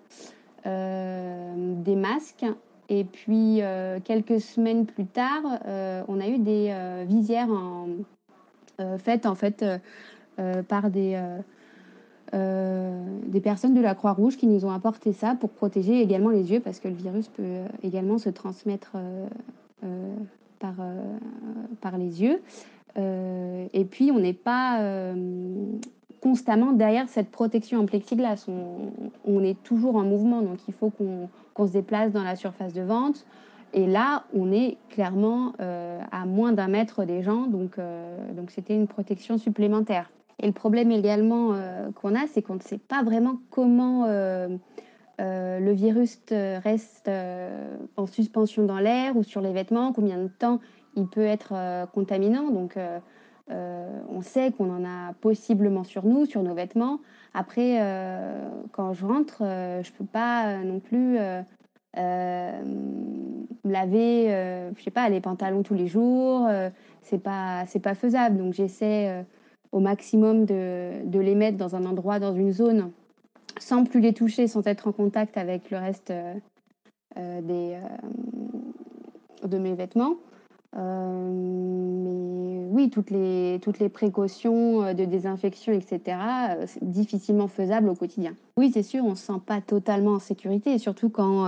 des 0.66 1.96
masques, 1.96 2.46
et 2.90 3.04
puis 3.04 3.62
quelques 4.04 4.42
semaines 4.42 4.88
plus 4.88 5.06
tard, 5.06 5.44
on 6.08 6.20
a 6.20 6.28
eu 6.28 6.40
des 6.40 6.74
visières 7.08 7.50
faites 8.98 9.28
en 9.28 9.36
fait 9.36 9.64
par 10.68 10.90
des 10.90 11.14
euh, 11.16 11.40
des 12.34 13.42
personnes 13.42 13.74
de 13.74 13.82
la 13.82 13.96
Croix-Rouge 13.96 14.38
qui 14.38 14.48
nous 14.48 14.66
ont 14.66 14.72
apporté 14.72 15.14
ça 15.14 15.36
pour 15.36 15.50
protéger 15.50 16.02
également 16.02 16.30
les 16.30 16.52
yeux 16.52 16.60
parce 16.60 16.80
que 16.80 16.88
le 16.88 16.96
virus 16.96 17.28
peut 17.28 17.44
euh, 17.44 17.68
également 17.84 18.18
se 18.18 18.30
transmettre 18.30 18.94
euh, 18.96 20.16
par, 20.60 20.74
par 21.82 21.98
les 21.98 22.24
yeux. 22.24 22.42
et 22.98 23.86
puis, 23.86 24.12
on 24.12 24.20
n'est 24.20 24.34
pas 24.34 24.82
constamment 26.20 26.72
derrière 26.72 27.08
cette 27.10 27.30
protection 27.30 27.82
en 27.82 27.86
plexiglas. 27.86 28.48
On, 29.24 29.44
est 29.44 29.62
toujours 29.62 29.98
en 29.98 30.04
mouvement, 30.04 30.42
donc 30.42 30.58
il 30.68 30.74
faut 30.74 30.90
qu'on 30.90 31.68
se 31.68 31.72
déplace 31.74 32.12
dans 32.12 32.24
la 32.24 32.36
surface 32.36 32.74
de 32.74 32.82
vente. 32.82 33.24
Et 33.76 33.86
là, 33.86 34.24
on 34.34 34.52
est 34.52 34.78
clairement 34.90 35.54
à 35.60 36.26
moins 36.26 36.54
d'un 36.54 36.70
mètre 36.70 37.06
des 37.06 37.22
gens, 37.22 37.46
donc 37.46 37.78
donc 38.36 38.50
c'était 38.50 38.74
une 38.74 38.88
protection 38.88 39.38
supplémentaire. 39.38 40.10
Et 40.40 40.46
le 40.46 40.54
problème 40.54 40.92
également 40.92 41.54
euh, 41.54 41.92
qu'on 41.92 42.14
a, 42.16 42.28
c'est 42.28 42.42
qu'on 42.42 42.56
ne 42.56 42.62
sait 42.62 42.78
pas 42.78 43.04
vraiment 43.04 43.40
comment 43.50 44.06
euh, 44.06 44.50
euh, 45.20 45.60
le 45.60 45.72
virus 45.72 46.20
reste 46.30 47.10
en 47.96 48.06
suspension 48.06 48.66
dans 48.66 48.80
l'air 48.80 49.18
ou 49.18 49.24
sur 49.24 49.42
les 49.42 49.52
vêtements, 49.52 49.94
combien 49.94 50.18
de 50.18 50.28
temps 50.28 50.60
il 50.96 51.08
peut 51.08 51.26
être 51.26 51.54
contaminant. 51.94 52.50
Donc, 52.50 52.78
on 53.50 54.22
sait 54.22 54.52
qu'on 54.52 54.70
en 54.76 54.84
a 54.84 55.14
possiblement 55.22 55.84
sur 55.84 56.06
nous, 56.06 56.26
sur 56.26 56.42
nos 56.42 56.56
vêtements. 56.56 57.00
Après, 57.36 57.80
quand 58.72 58.94
je 58.94 59.06
rentre, 59.06 59.38
je 59.40 59.92
ne 59.92 59.98
peux 59.98 60.06
pas 60.06 60.58
non 60.64 60.80
plus 60.80 61.18
laver, 63.64 64.70
je 64.76 64.84
sais 64.84 64.92
pas, 64.92 65.08
les 65.10 65.22
pantalons 65.22 65.62
tous 65.62 65.76
les 65.76 65.88
jours. 65.88 66.48
c'est 67.04 67.22
pas, 67.22 67.66
c'est 67.68 67.80
pas 67.80 67.94
faisable. 67.94 68.38
Donc, 68.38 68.54
j'essaie 68.54 69.24
au 69.78 69.80
maximum 69.80 70.46
de, 70.46 71.20
les 71.20 71.36
mettre 71.36 71.58
dans 71.58 71.76
un 71.76 71.86
endroit, 71.86 72.18
dans 72.18 72.34
une 72.34 72.52
zone, 72.52 72.90
sans 73.60 73.84
plus 73.84 74.00
les 74.00 74.12
toucher, 74.12 74.48
sans 74.48 74.66
être 74.66 74.88
en 74.88 74.92
contact 74.92 75.38
avec 75.38 75.70
le 75.70 75.78
reste 75.78 76.10
euh, 76.10 76.34
euh, 77.18 77.42
des, 77.42 77.76
euh, 77.76 79.48
de 79.48 79.60
mes 79.60 79.76
vêtements. 79.76 80.16
mais 80.74 82.66
oui, 82.72 82.90
toutes 82.90 83.12
les, 83.12 83.60
toutes 83.62 83.78
les 83.78 83.90
précautions 83.90 84.94
de 84.96 85.06
désinfection, 85.06 85.74
etc., 85.74 86.18
c'est 86.66 86.84
difficilement 86.84 87.48
faisable 87.48 87.90
au 87.90 87.96
quotidien. 87.96 88.34
Oui, 88.58 88.72
c'est 88.74 88.84
sûr, 88.84 89.06
on 89.06 89.12
ne 89.12 89.16
se 89.16 89.28
sent 89.28 89.42
pas 89.46 89.62
totalement 89.62 90.14
en 90.14 90.20
sécurité, 90.20 90.80
surtout 90.80 91.10
quand 91.10 91.48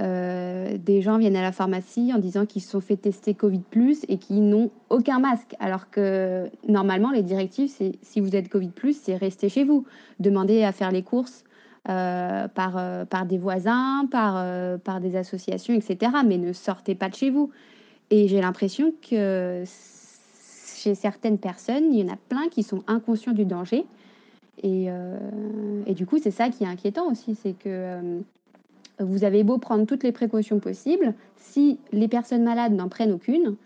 euh, 0.00 0.76
des 0.76 1.00
gens 1.00 1.16
viennent 1.16 1.36
à 1.36 1.42
la 1.42 1.52
pharmacie 1.52 2.12
en 2.14 2.18
disant 2.18 2.44
qu'ils 2.44 2.62
se 2.62 2.70
sont 2.70 2.80
fait 2.80 2.96
tester 2.96 3.32
Covid 3.34 3.62
et 4.08 4.18
qui 4.18 4.40
n'ont 4.40 4.70
aucun 4.90 5.18
masque. 5.20 5.54
Alors 5.58 5.90
que 5.90 6.50
normalement, 6.68 7.10
les 7.10 7.22
directives, 7.22 7.70
c'est 7.70 7.92
si 8.02 8.20
vous 8.20 8.36
êtes 8.36 8.48
Covid, 8.48 8.72
c'est 8.92 9.16
rester 9.16 9.48
chez 9.48 9.64
vous. 9.64 9.86
Demandez 10.20 10.64
à 10.64 10.72
faire 10.72 10.90
les 10.90 11.02
courses 11.02 11.44
euh, 11.88 12.48
par, 12.48 12.76
euh, 12.76 13.04
par 13.04 13.24
des 13.24 13.38
voisins, 13.38 14.06
par, 14.10 14.34
par 14.80 15.00
des 15.00 15.16
associations, 15.16 15.74
etc. 15.74 16.12
Mais 16.26 16.36
ne 16.36 16.52
sortez 16.52 16.94
pas 16.94 17.08
de 17.08 17.14
chez 17.14 17.30
vous. 17.30 17.50
Et 18.10 18.28
j'ai 18.28 18.40
l'impression 18.40 18.92
que 19.08 19.64
chez 19.64 20.94
certaines 20.94 21.38
personnes, 21.38 21.92
il 21.92 22.00
y 22.00 22.04
en 22.04 22.12
a 22.12 22.18
plein 22.28 22.48
qui 22.50 22.62
sont 22.62 22.82
inconscients 22.86 23.32
du 23.32 23.46
danger. 23.46 23.86
Et, 24.62 24.88
et 25.86 25.94
du 25.94 26.06
coup, 26.06 26.18
c'est 26.18 26.30
ça 26.30 26.48
qui 26.48 26.64
est 26.64 26.68
inquiétant 26.68 27.10
aussi, 27.10 27.34
c'est 27.34 27.52
que 27.52 28.22
vous 28.98 29.24
avez 29.24 29.44
beau 29.44 29.58
prendre 29.58 29.86
toutes 29.86 30.04
les 30.04 30.12
précautions 30.12 30.58
possibles, 30.58 31.14
si 31.36 31.78
les 31.92 32.08
personnes 32.08 32.44
malades 32.44 32.72
n'en 32.72 32.88
prennent 32.88 33.12
aucune, 33.12 33.56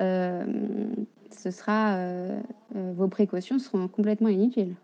euh, 0.00 0.44
ce 1.30 1.50
sera, 1.50 1.96
euh, 1.96 2.38
euh, 2.76 2.92
vos 2.96 3.08
précautions 3.08 3.58
seront 3.58 3.88
complètement 3.88 4.28
inutiles. 4.28 4.74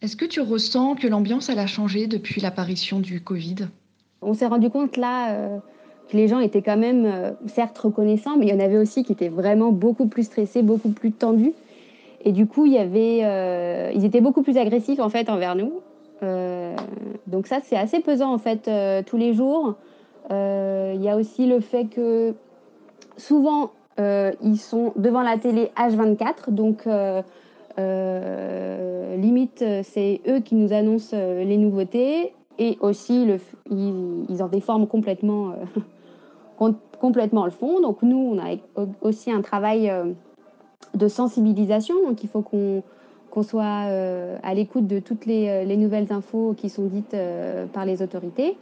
Est-ce 0.00 0.16
que 0.16 0.24
tu 0.24 0.40
ressens 0.40 0.96
que 0.96 1.06
l'ambiance 1.06 1.48
a 1.50 1.66
changé 1.66 2.06
depuis 2.06 2.40
l'apparition 2.40 3.00
du 3.00 3.22
Covid? 3.22 3.68
On 4.20 4.34
s'est 4.34 4.46
rendu 4.46 4.68
compte 4.68 4.96
là 4.96 5.60
que 6.08 6.16
les 6.16 6.26
gens 6.26 6.40
étaient 6.40 6.62
quand 6.62 6.76
même 6.76 7.36
certes 7.46 7.78
reconnaissants, 7.78 8.36
mais 8.36 8.46
il 8.46 8.50
y 8.50 8.52
en 8.52 8.58
avait 8.58 8.78
aussi 8.78 9.04
qui 9.04 9.12
étaient 9.12 9.28
vraiment 9.28 9.70
beaucoup 9.70 10.06
plus 10.06 10.24
stressés, 10.24 10.62
beaucoup 10.62 10.90
plus 10.90 11.12
tendus. 11.12 11.52
Et 12.24 12.32
du 12.32 12.46
coup, 12.46 12.66
il 12.66 12.72
y 12.72 12.78
avait, 12.78 13.92
ils 13.94 14.04
étaient 14.04 14.20
beaucoup 14.20 14.42
plus 14.42 14.56
agressifs 14.56 14.98
en 14.98 15.08
fait 15.08 15.28
envers 15.28 15.54
nous. 15.54 15.72
Euh, 16.22 16.76
donc 17.26 17.46
ça, 17.46 17.60
c'est 17.62 17.76
assez 17.76 18.00
pesant 18.00 18.32
en 18.32 18.38
fait 18.38 18.68
euh, 18.68 19.02
tous 19.04 19.16
les 19.16 19.34
jours. 19.34 19.74
Euh, 20.30 20.92
il 20.94 21.02
y 21.02 21.08
a 21.08 21.16
aussi 21.16 21.46
le 21.46 21.60
fait 21.60 21.86
que 21.86 22.34
souvent, 23.16 23.70
ils 23.98 24.58
sont 24.58 24.92
devant 24.96 25.22
la 25.22 25.38
télé 25.38 25.70
H24, 25.76 26.50
donc 26.50 26.88
limite, 29.16 29.64
c'est 29.84 30.20
eux 30.26 30.40
qui 30.40 30.56
nous 30.56 30.72
annoncent 30.72 31.16
les 31.16 31.56
nouveautés 31.56 32.32
et 32.58 32.78
aussi 32.80 33.28
ils, 33.70 34.42
en 34.42 34.48
déforment 34.48 34.88
complètement, 34.88 35.54
complètement 37.00 37.44
le 37.44 37.52
fond. 37.52 37.80
Donc 37.80 38.02
nous, 38.02 38.34
on 38.34 38.38
a 38.38 38.56
aussi 39.02 39.30
un 39.30 39.40
travail 39.40 39.92
de 40.94 41.08
sensibilisation. 41.08 41.94
Donc 42.04 42.24
il 42.24 42.28
faut 42.28 42.42
qu'on 42.42 42.82
qu'on 43.32 43.42
soit 43.42 43.88
à 44.42 44.54
l'écoute 44.54 44.86
de 44.86 45.00
toutes 45.00 45.26
les, 45.26 45.64
les, 45.64 45.76
nouvelles 45.78 46.12
infos 46.12 46.54
qui 46.54 46.68
sont 46.68 46.84
dites 46.84 47.16
par 47.72 47.86
les 47.86 48.02
autorités 48.02 48.56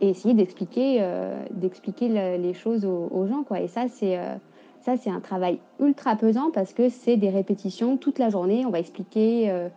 et 0.00 0.10
essayer 0.10 0.34
d'expliquer 0.34 0.98
euh, 1.00 1.44
d'expliquer 1.50 2.08
les 2.08 2.54
choses 2.54 2.84
aux, 2.84 3.26
gens 3.26 3.42
quoi. 3.42 3.60
Et 3.60 3.68
ça 3.68 3.86
c'est 3.88 4.18
euh, 4.18 4.34
ça 4.80 4.94
un 5.06 5.20
travail 5.20 5.58
ultra 5.78 6.16
pesant 6.16 6.50
parce 6.52 6.72
que 6.72 6.88
c'est 6.88 7.16
des 7.16 7.30
répétitions 7.30 7.96
toute 7.96 8.18
la 8.18 8.30
journée. 8.30 8.64
On 8.66 8.70
va 8.70 8.80
expliquer 8.80 9.68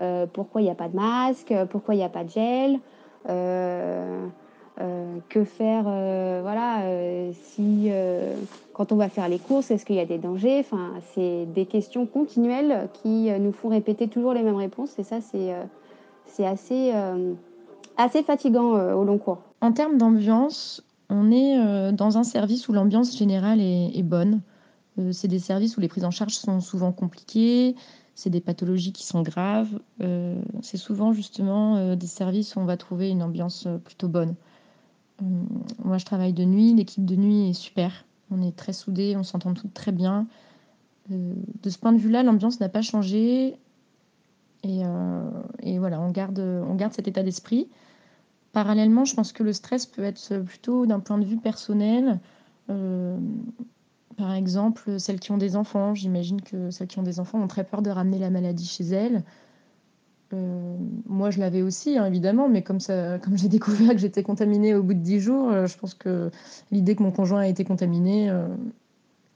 euh, 0.00 0.26
pourquoi 0.32 0.60
il 0.60 0.64
n'y 0.64 0.70
a 0.70 0.74
pas 0.74 0.88
de 0.88 0.96
masque 0.96 1.52
pourquoi 1.70 1.94
il 1.94 1.98
n'y 1.98 2.04
a 2.04 2.08
pas 2.08 2.24
de 2.24 2.30
gel 2.30 2.78
que 5.28 5.44
faire 5.44 5.84
voilà 5.84 6.82
si 7.32 7.90
quand 8.72 8.92
on 8.92 8.96
va 8.96 9.08
faire 9.08 9.28
les 9.28 9.38
courses 9.38 9.70
est-ce 9.70 9.84
qu'il 9.84 9.96
y 9.96 10.00
a 10.00 10.06
des 10.06 10.18
dangers? 10.18 10.60
Enfin 10.60 10.92
c'est 11.14 11.46
des 11.46 11.66
questions 11.66 12.06
continuelles 12.06 12.88
qui 13.02 13.30
nous 13.38 13.52
font 13.52 13.68
répéter 13.68 14.08
toujours 14.08 14.34
les 14.34 14.42
mêmes 14.42 14.56
réponses 14.56 14.98
et 14.98 15.04
ça 15.04 15.18
c'est 15.20 16.46
assez 16.46 18.22
fatigant 18.22 18.94
au 18.94 19.04
long 19.04 19.18
cours 19.18 19.38
en 19.62 19.70
termes 19.70 19.96
d'ambiance, 19.96 20.82
on 21.08 21.30
est 21.30 21.56
euh, 21.56 21.92
dans 21.92 22.18
un 22.18 22.24
service 22.24 22.68
où 22.68 22.72
l'ambiance 22.72 23.16
générale 23.16 23.60
est, 23.60 24.02
bonne. 24.02 24.40
Euh, 24.98 25.12
c'est 25.12 25.28
des 25.28 25.38
services 25.38 25.76
où 25.76 25.80
les 25.80 25.86
prises 25.86 26.04
en 26.04 26.10
charge 26.10 26.34
sont 26.34 26.60
souvent 26.60 26.90
compliquées, 26.90 27.76
c'est 28.16 28.28
des 28.28 28.40
pathologies 28.40 28.92
qui 28.92 29.06
sont 29.06 29.22
graves. 29.22 29.78
Euh, 30.00 30.42
c'est 30.62 30.78
souvent 30.78 31.12
justement 31.12 31.94
des 31.94 32.06
services 32.08 32.56
où 32.56 32.58
on 32.58 32.64
va 32.64 32.76
trouver 32.76 33.08
une 33.08 33.22
ambiance 33.22 33.68
plutôt 33.84 34.08
bonne. 34.08 34.34
Moi, 35.84 35.98
je 35.98 36.04
travaille 36.04 36.32
de 36.32 36.44
nuit, 36.44 36.74
l'équipe 36.74 37.04
de 37.04 37.16
nuit 37.16 37.50
est 37.50 37.54
super. 37.54 38.04
On 38.30 38.42
est 38.42 38.56
très 38.56 38.72
soudés, 38.72 39.16
on 39.16 39.22
s'entend 39.22 39.54
toutes 39.54 39.74
très 39.74 39.92
bien. 39.92 40.26
de 41.10 41.70
ce 41.70 41.78
point 41.78 41.92
de 41.92 41.98
vue-là, 41.98 42.22
l'ambiance 42.22 42.60
n'a 42.60 42.68
pas 42.68 42.82
changé. 42.82 43.56
Et, 44.64 44.82
et, 45.62 45.78
voilà, 45.78 46.00
on 46.00 46.10
garde, 46.10 46.38
on 46.38 46.74
garde 46.74 46.92
cet 46.92 47.08
état 47.08 47.22
d'esprit. 47.22 47.68
Parallèlement, 48.52 49.04
je 49.04 49.14
pense 49.14 49.32
que 49.32 49.42
le 49.42 49.52
stress 49.52 49.86
peut 49.86 50.02
être 50.02 50.38
plutôt 50.40 50.86
d'un 50.86 51.00
point 51.00 51.18
de 51.18 51.24
vue 51.24 51.38
personnel. 51.38 52.20
Euh, 52.70 53.18
par 54.16 54.34
exemple, 54.34 54.98
celles 55.00 55.20
qui 55.20 55.32
ont 55.32 55.38
des 55.38 55.56
enfants, 55.56 55.94
j'imagine 55.94 56.40
que 56.42 56.70
celles 56.70 56.86
qui 56.86 56.98
ont 56.98 57.02
des 57.02 57.18
enfants 57.18 57.40
ont 57.40 57.48
très 57.48 57.64
peur 57.64 57.82
de 57.82 57.90
ramener 57.90 58.18
la 58.18 58.30
maladie 58.30 58.66
chez 58.66 58.84
elles. 58.84 59.24
Euh, 60.32 60.76
moi, 61.06 61.30
je 61.30 61.40
l'avais 61.40 61.62
aussi, 61.62 61.98
hein, 61.98 62.06
évidemment, 62.06 62.48
mais 62.48 62.62
comme, 62.64 62.78
j'ai 62.80 63.48
découvert 63.48 63.90
que 63.90 63.98
j'étais 63.98 64.22
contaminée 64.22 64.74
au 64.74 64.82
bout 64.82 64.94
de 64.94 65.00
dix 65.00 65.20
jours, 65.20 65.50
euh, 65.50 65.66
je 65.66 65.76
pense 65.76 65.94
que 65.94 66.30
l'idée 66.70 66.96
que 66.96 67.02
mon 67.02 67.10
conjoint 67.10 67.40
a 67.40 67.48
été 67.48 67.64
contaminé, 67.64 68.32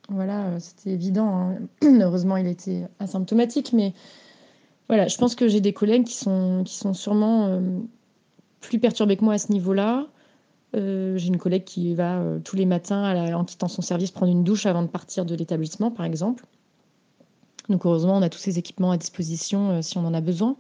voilà, 0.09 0.59
c'était 0.61 0.91
évident. 0.91 1.29
Hein. 1.29 1.59
Heureusement, 2.01 2.37
il 2.37 2.47
était 2.47 2.87
asymptomatique, 3.01 3.73
mais 3.73 3.93
voilà, 4.89 5.09
je 5.09 5.17
pense 5.19 5.35
que 5.35 5.49
j'ai 5.49 5.61
des 5.61 5.73
collègues 5.73 6.05
qui 6.05 6.17
sont, 6.17 6.63
qui 6.65 6.77
sont 6.77 6.95
sûrement 6.95 7.61
plus 8.61 8.79
perturbée 8.79 9.17
que 9.17 9.25
moi 9.25 9.35
à 9.35 9.39
ce 9.39 9.53
niveau-là. 9.53 10.07
Euh, 10.77 11.17
j'ai 11.17 11.29
une 11.29 11.39
collègue 11.39 11.65
qui 11.65 11.95
va 11.95 12.19
euh, 12.19 12.39
tous 12.41 12.57
les 12.57 12.67
matins, 12.67 13.35
en 13.35 13.45
quittant 13.45 13.69
son 13.69 13.83
service, 13.83 14.11
prendre 14.11 14.33
une 14.33 14.45
douche 14.45 14.67
avant 14.67 14.83
de 14.83 14.89
partir 14.89 15.25
de 15.25 15.35
l'établissement, 15.35 15.91
par 15.91 16.05
exemple. 16.05 16.45
Donc 17.69 17.87
heureusement, 17.87 18.17
on 18.17 18.23
a 18.23 18.29
tous 18.29 18.39
ces 18.39 18.59
équipements 18.59 18.91
à 18.91 18.97
disposition 18.97 19.71
euh, 19.71 19.83
si 19.83 19.97
on 19.99 20.05
en 20.05 20.15
a 20.15 20.21
besoin. 20.21 20.57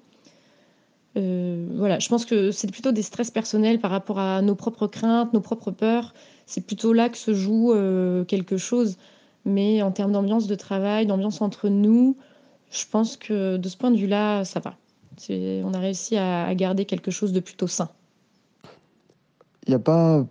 Voilà, 1.16 1.98
je 1.98 2.09
pense 2.09 2.24
que 2.24 2.50
c'est 2.50 2.70
plutôt 2.70 2.92
des 2.92 3.02
stress 3.02 3.31
personnels 3.31 3.81
par 3.81 3.90
rapport 3.90 4.18
à 4.18 4.42
nos 4.42 4.55
propres 4.55 4.87
craintes, 4.87 5.33
nos 5.33 5.40
propres 5.40 5.70
peurs. 5.70 6.14
C'est 6.46 6.66
plutôt 6.66 6.92
là 6.92 7.09
que 7.09 7.16
se 7.16 7.35
joue 7.35 7.74
quelque 8.29 8.57
chose. 8.57 8.96
Mais 9.44 9.83
en 9.83 9.92
termes 9.92 10.12
d'ambiance 10.12 10.46
de 10.46 10.55
travail, 10.55 11.07
d'ambiance 11.07 11.40
entre 11.40 11.68
nous, 11.68 12.16
je 12.70 12.85
pense 12.90 13.16
que 13.16 13.57
de 13.57 13.68
ce 13.68 13.76
point 13.76 13.90
de 13.90 13.96
vue-là, 13.96 14.44
ça 14.44 14.61
va 14.61 14.76
on 15.31 15.74
a 15.74 15.79
réussi 15.79 16.16
à, 16.16 16.55
garder 16.55 16.85
quelque 16.85 17.11
chose 17.11 17.33
de 17.33 17.40
plutôt 17.40 17.66
sain. 17.66 17.88
Il 19.66 19.70
n'y 19.70 19.74
a 19.74 19.81
pas 19.81 20.24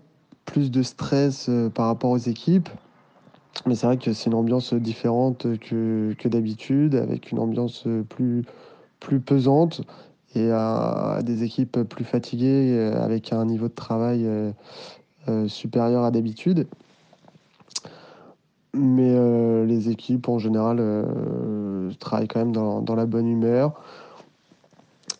plus 0.46 0.72
de 0.72 0.84
stress 0.84 1.50
euh, 1.50 1.70
par 1.70 1.88
rapport 1.88 2.12
aux 2.12 2.18
équipes, 2.18 2.70
mais 3.66 3.76
c'est 3.76 3.88
vrai 3.88 3.98
que 3.98 4.14
c'est 4.14 4.28
une 4.28 4.36
ambiance 4.36 4.74
différente 4.74 5.58
que, 5.60 6.28
d'habitude, 6.28 6.96
avec 6.96 7.32
une 7.32 7.40
ambiance 7.40 7.88
plus, 8.10 8.46
plus 9.00 9.20
pesante 9.20 9.82
et 10.36 10.52
des 11.24 11.44
équipes 11.44 11.84
plus 11.84 12.06
fatiguées, 12.06 12.76
euh, 12.78 13.02
avec 13.02 13.34
un 13.34 13.46
niveau 13.46 13.68
de 13.68 13.74
travail 13.74 14.26
euh, 14.26 15.48
supérieur 15.48 16.04
à 16.04 16.12
d'habitude. 16.12 16.68
Mais 18.74 19.16
les 19.66 19.90
équipes 19.90 20.28
en 20.28 20.38
général 20.38 20.84
travaillent 21.98 22.28
quand 22.28 22.40
même 22.40 22.52
dans 22.52 22.96
la 22.96 23.06
bonne 23.06 23.26
humeur. 23.26 23.82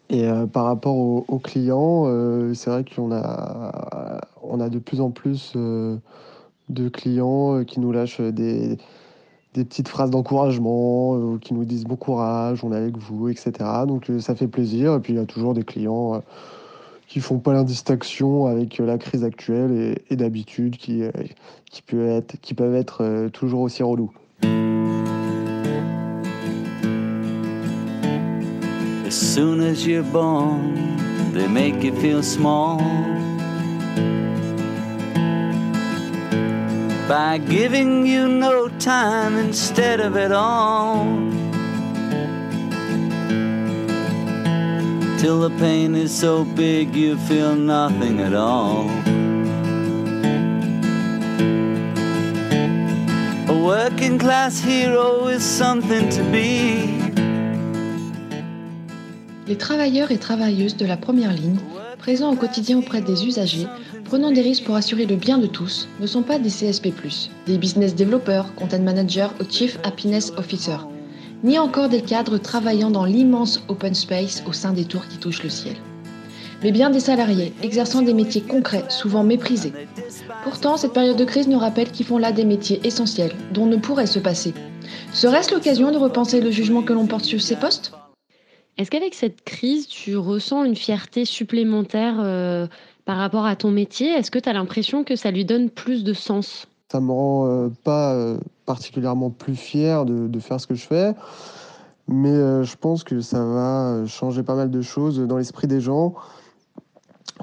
Et 0.10 0.28
euh, 0.28 0.46
par 0.46 0.66
rapport 0.66 0.96
aux, 0.96 1.40
clients, 1.40 2.04
euh, 2.06 2.54
c'est 2.54 2.70
vrai 2.70 2.86
qu'on 2.86 3.12
a, 3.12 4.22
on 4.44 4.60
a 4.60 4.70
de 4.70 4.80
plus 4.80 5.02
en 5.02 5.10
plus 5.10 5.54
euh, 5.56 5.98
de 6.70 6.90
clients 6.90 7.64
qui 7.64 7.80
nous 7.80 7.92
lâchent 7.92 8.22
des, 8.22 8.78
des 9.56 9.64
petites 9.64 9.88
phrases 9.88 10.12
d'encouragement, 10.12 11.38
qui 11.40 11.54
nous 11.54 11.66
disent 11.66 11.86
bon 11.86 11.96
courage, 11.96 12.64
on 12.64 12.72
est 12.74 12.78
avec 12.78 12.98
vous, 12.98 13.30
etc. 13.30 13.54
Donc 13.88 14.12
ça 14.20 14.36
fait 14.36 14.48
plaisir. 14.48 14.96
Et 14.96 15.00
puis 15.00 15.14
il 15.14 15.16
y 15.16 15.20
a 15.20 15.26
toujours 15.26 15.54
des 15.54 15.64
clients 15.64 16.22
qui 17.08 17.22
font 17.22 17.40
pas 17.40 17.54
l'indistinction 17.54 18.48
avec 18.48 18.78
la 18.80 18.98
crise 18.98 19.24
actuelle 19.24 19.98
et, 20.10 20.16
d'habitude, 20.16 20.76
qui, 20.78 21.04
qui, 21.72 21.82
peut 21.82 22.08
être, 22.08 22.36
qui 22.42 22.54
peuvent 22.54 22.76
être 22.76 23.30
toujours 23.32 23.62
aussi 23.62 23.82
relous. 23.82 24.12
As 29.08 29.12
soon 29.12 29.62
as 29.62 29.86
you're 29.88 30.04
born, 30.04 30.76
they 31.34 31.48
make 31.48 31.82
you 31.84 31.94
feel 32.02 32.22
small. 32.22 32.82
By 37.08 37.38
giving 37.38 38.08
you 38.08 38.28
no 38.28 38.68
time 38.80 39.38
instead 39.38 40.00
of 40.00 40.16
it 40.18 40.32
all. 40.32 41.06
Till 45.20 45.40
the 45.40 45.52
pain 45.60 45.94
is 45.94 46.12
so 46.12 46.44
big 46.44 46.96
you 46.96 47.16
feel 47.28 47.56
nothing 47.56 48.22
at 48.22 48.34
all. 48.34 48.90
A 53.50 53.64
working 53.64 54.18
class 54.18 54.60
hero 54.60 55.28
is 55.28 55.44
something 55.44 56.10
to 56.10 56.24
be. 56.32 56.90
Les 59.48 59.58
travailleurs 59.58 60.12
et 60.12 60.18
travailleuses 60.18 60.76
de 60.76 60.88
la 60.88 60.98
première 60.98 61.32
ligne, 61.32 61.60
présents 62.00 62.32
au 62.32 62.36
quotidien 62.36 62.80
auprès 62.80 63.02
des 63.02 63.28
usagers, 63.28 63.68
prenant 64.06 64.32
des 64.32 64.42
risques 64.42 64.64
pour 64.64 64.76
assurer 64.76 65.06
le 65.06 65.16
bien 65.16 65.40
de 65.40 65.48
tous, 65.48 65.90
ne 66.00 66.08
sont 66.08 66.22
pas 66.22 66.40
des 66.40 66.50
CSP, 66.50 66.94
des 67.48 67.58
business 67.58 67.96
développeurs, 67.96 68.54
content 68.56 68.80
managers 68.80 69.28
ou 69.42 69.44
chief 69.50 69.78
happiness 69.84 70.32
officer, 70.38 70.78
ni 71.44 71.60
encore 71.60 71.90
des 71.90 72.02
cadres 72.02 72.38
travaillant 72.38 72.92
dans 72.92 73.06
l'immense 73.06 73.62
open 73.68 73.94
space 73.94 74.44
au 74.48 74.54
sein 74.54 74.72
des 74.72 74.86
tours 74.86 75.08
qui 75.08 75.18
touchent 75.18 75.44
le 75.44 75.50
ciel. 75.50 75.76
Mais 76.64 76.72
bien 76.72 76.90
des 76.90 77.00
salariés 77.00 77.52
exerçant 77.64 78.02
des 78.02 78.14
métiers 78.14 78.42
concrets, 78.42 78.86
souvent 78.90 79.24
méprisés. 79.24 79.74
Pourtant, 80.44 80.78
cette 80.78 80.94
période 80.94 81.18
de 81.18 81.26
crise 81.26 81.48
nous 81.48 81.60
rappelle 81.60 81.92
qu'ils 81.92 82.06
font 82.06 82.18
là 82.18 82.32
des 82.32 82.46
métiers 82.46 82.80
essentiels, 82.84 83.36
dont 83.52 83.64
on 83.64 83.68
ne 83.68 83.76
pourrait 83.76 84.08
se 84.08 84.20
passer. 84.20 84.54
Serait-ce 85.14 85.54
l'occasion 85.54 85.92
de 85.92 85.98
repenser 85.98 86.42
le 86.42 86.52
jugement 86.52 86.84
que 86.84 86.94
l'on 86.94 87.08
porte 87.08 87.26
sur 87.26 87.42
ces 87.42 87.56
postes? 87.56 87.92
Est-ce 88.78 88.92
qu'avec 88.92 89.14
cette 89.14 89.44
crise, 89.44 89.88
tu 89.88 90.18
ressens 90.18 90.64
une 90.66 90.76
fierté 90.76 91.26
supplémentaire 91.26 92.16
euh, 92.20 92.68
par 93.06 93.18
rapport 93.18 93.46
à 93.46 93.56
ton 93.56 93.72
métier 93.72 94.10
Est-ce 94.10 94.32
que 94.32 94.40
tu 94.40 94.50
as 94.50 94.54
l'impression 94.54 95.04
que 95.04 95.16
ça 95.16 95.32
lui 95.32 95.46
donne 95.46 95.70
plus 95.70 96.04
de 96.04 96.14
sens? 96.14 96.68
Ça 96.92 97.00
me 97.00 97.12
rend 97.12 97.48
euh, 97.48 97.70
pas 97.84 98.14
euh, 98.14 98.38
particulièrement 98.66 99.30
plus 99.30 99.56
fier 99.56 100.06
de, 100.06 100.40
faire 100.40 100.60
ce 100.60 100.68
que 100.68 100.76
je 100.76 100.86
fais, 100.86 101.14
mais 102.08 102.64
je 102.64 102.76
pense 102.76 103.04
que 103.04 103.22
ça 103.22 103.44
va 103.44 104.06
changer 104.06 104.44
pas 104.44 104.56
mal 104.56 104.70
de 104.70 104.82
choses 104.82 105.20
dans 105.20 105.38
l'esprit 105.38 105.68
des 105.68 105.82
gens 105.82 106.14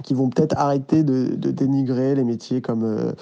qui 0.04 0.14
vont 0.14 0.30
peut-être 0.30 0.56
arrêter 0.56 1.02
de, 1.02 1.34
dénigrer 1.50 2.14
les 2.14 2.24
métiers 2.24 2.60
comme 2.60 3.14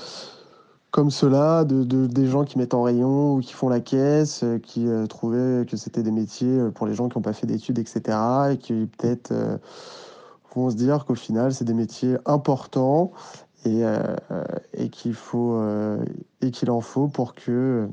comme 0.90 1.10
cela, 1.10 1.64
de, 1.64 1.84
des 2.06 2.26
gens 2.26 2.44
qui 2.44 2.58
mettent 2.58 2.74
en 2.74 2.82
rayon 2.82 3.34
ou 3.34 3.40
qui 3.40 3.52
font 3.52 3.68
la 3.68 3.80
caisse, 3.80 4.42
euh, 4.42 4.58
qui 4.58 4.88
euh, 4.88 5.06
trouvaient 5.06 5.64
que 5.66 5.76
c'était 5.76 6.02
des 6.02 6.10
métiers 6.10 6.48
euh, 6.48 6.70
pour 6.70 6.86
les 6.86 6.94
gens 6.94 7.08
qui 7.08 7.16
n'ont 7.16 7.22
pas 7.22 7.32
fait 7.32 7.46
d'études, 7.46 7.78
etc. 7.78 8.18
Et 8.52 8.56
qui 8.56 8.72
peut-être 8.98 9.32
vont 10.54 10.70
se 10.70 10.76
dire 10.76 11.04
qu'au 11.04 11.14
final, 11.14 11.52
c'est 11.52 11.64
des 11.64 11.74
métiers 11.74 12.16
importants 12.26 13.12
et, 13.64 13.82
et 14.74 14.88
qu'il 14.88 15.14
faut 15.14 15.62
et 16.40 16.70
en 16.70 16.80
faut 16.80 17.08
pour 17.08 17.34
que 17.34 17.88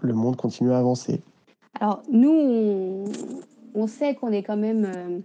le 0.00 0.12
monde 0.12 0.36
continue 0.36 0.72
à 0.72 0.78
avancer. 0.78 1.20
Alors, 1.80 2.02
nous, 2.10 3.04
on, 3.74 3.86
sait 3.86 4.14
qu'on 4.14 4.30
est 4.32 4.42
quand 4.42 4.56
même 4.56 5.22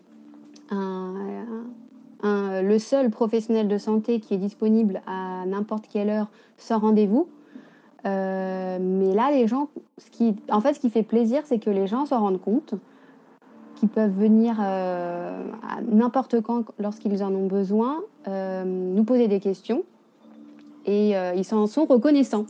le 2.31 2.79
seul 2.79 3.09
professionnel 3.09 3.67
de 3.67 3.77
santé 3.77 4.19
qui 4.19 4.33
est 4.33 4.37
disponible 4.37 5.01
à 5.07 5.45
n'importe 5.45 5.87
quelle 5.87 6.09
heure 6.09 6.27
sans 6.57 6.79
rendez-vous. 6.79 7.27
mais 8.05 9.13
là, 9.13 9.31
les 9.31 9.47
gens, 9.47 9.69
ce 9.97 10.09
qui, 10.09 10.35
en 10.49 10.61
fait, 10.61 10.73
ce 10.73 10.79
qui 10.79 10.89
fait 10.89 11.03
plaisir, 11.03 11.43
c'est 11.45 11.59
que 11.59 11.69
les 11.69 11.87
gens 11.87 12.05
s'en 12.05 12.19
rendent 12.19 12.41
compte 12.41 12.75
qui 13.83 13.89
peuvent 13.89 14.17
venir 14.17 14.55
euh, 14.61 15.43
à 15.67 15.81
n'importe 15.81 16.39
quand 16.39 16.63
lorsqu'ils 16.79 17.21
en 17.21 17.35
ont 17.35 17.47
besoin, 17.47 17.99
euh, 18.29 18.63
nous 18.63 19.03
poser 19.03 19.27
des 19.27 19.41
questions 19.41 19.83
et 20.85 21.17
euh, 21.17 21.33
ils 21.35 21.43
s'en 21.43 21.67
sont 21.67 21.83
reconnaissants. 21.83 22.45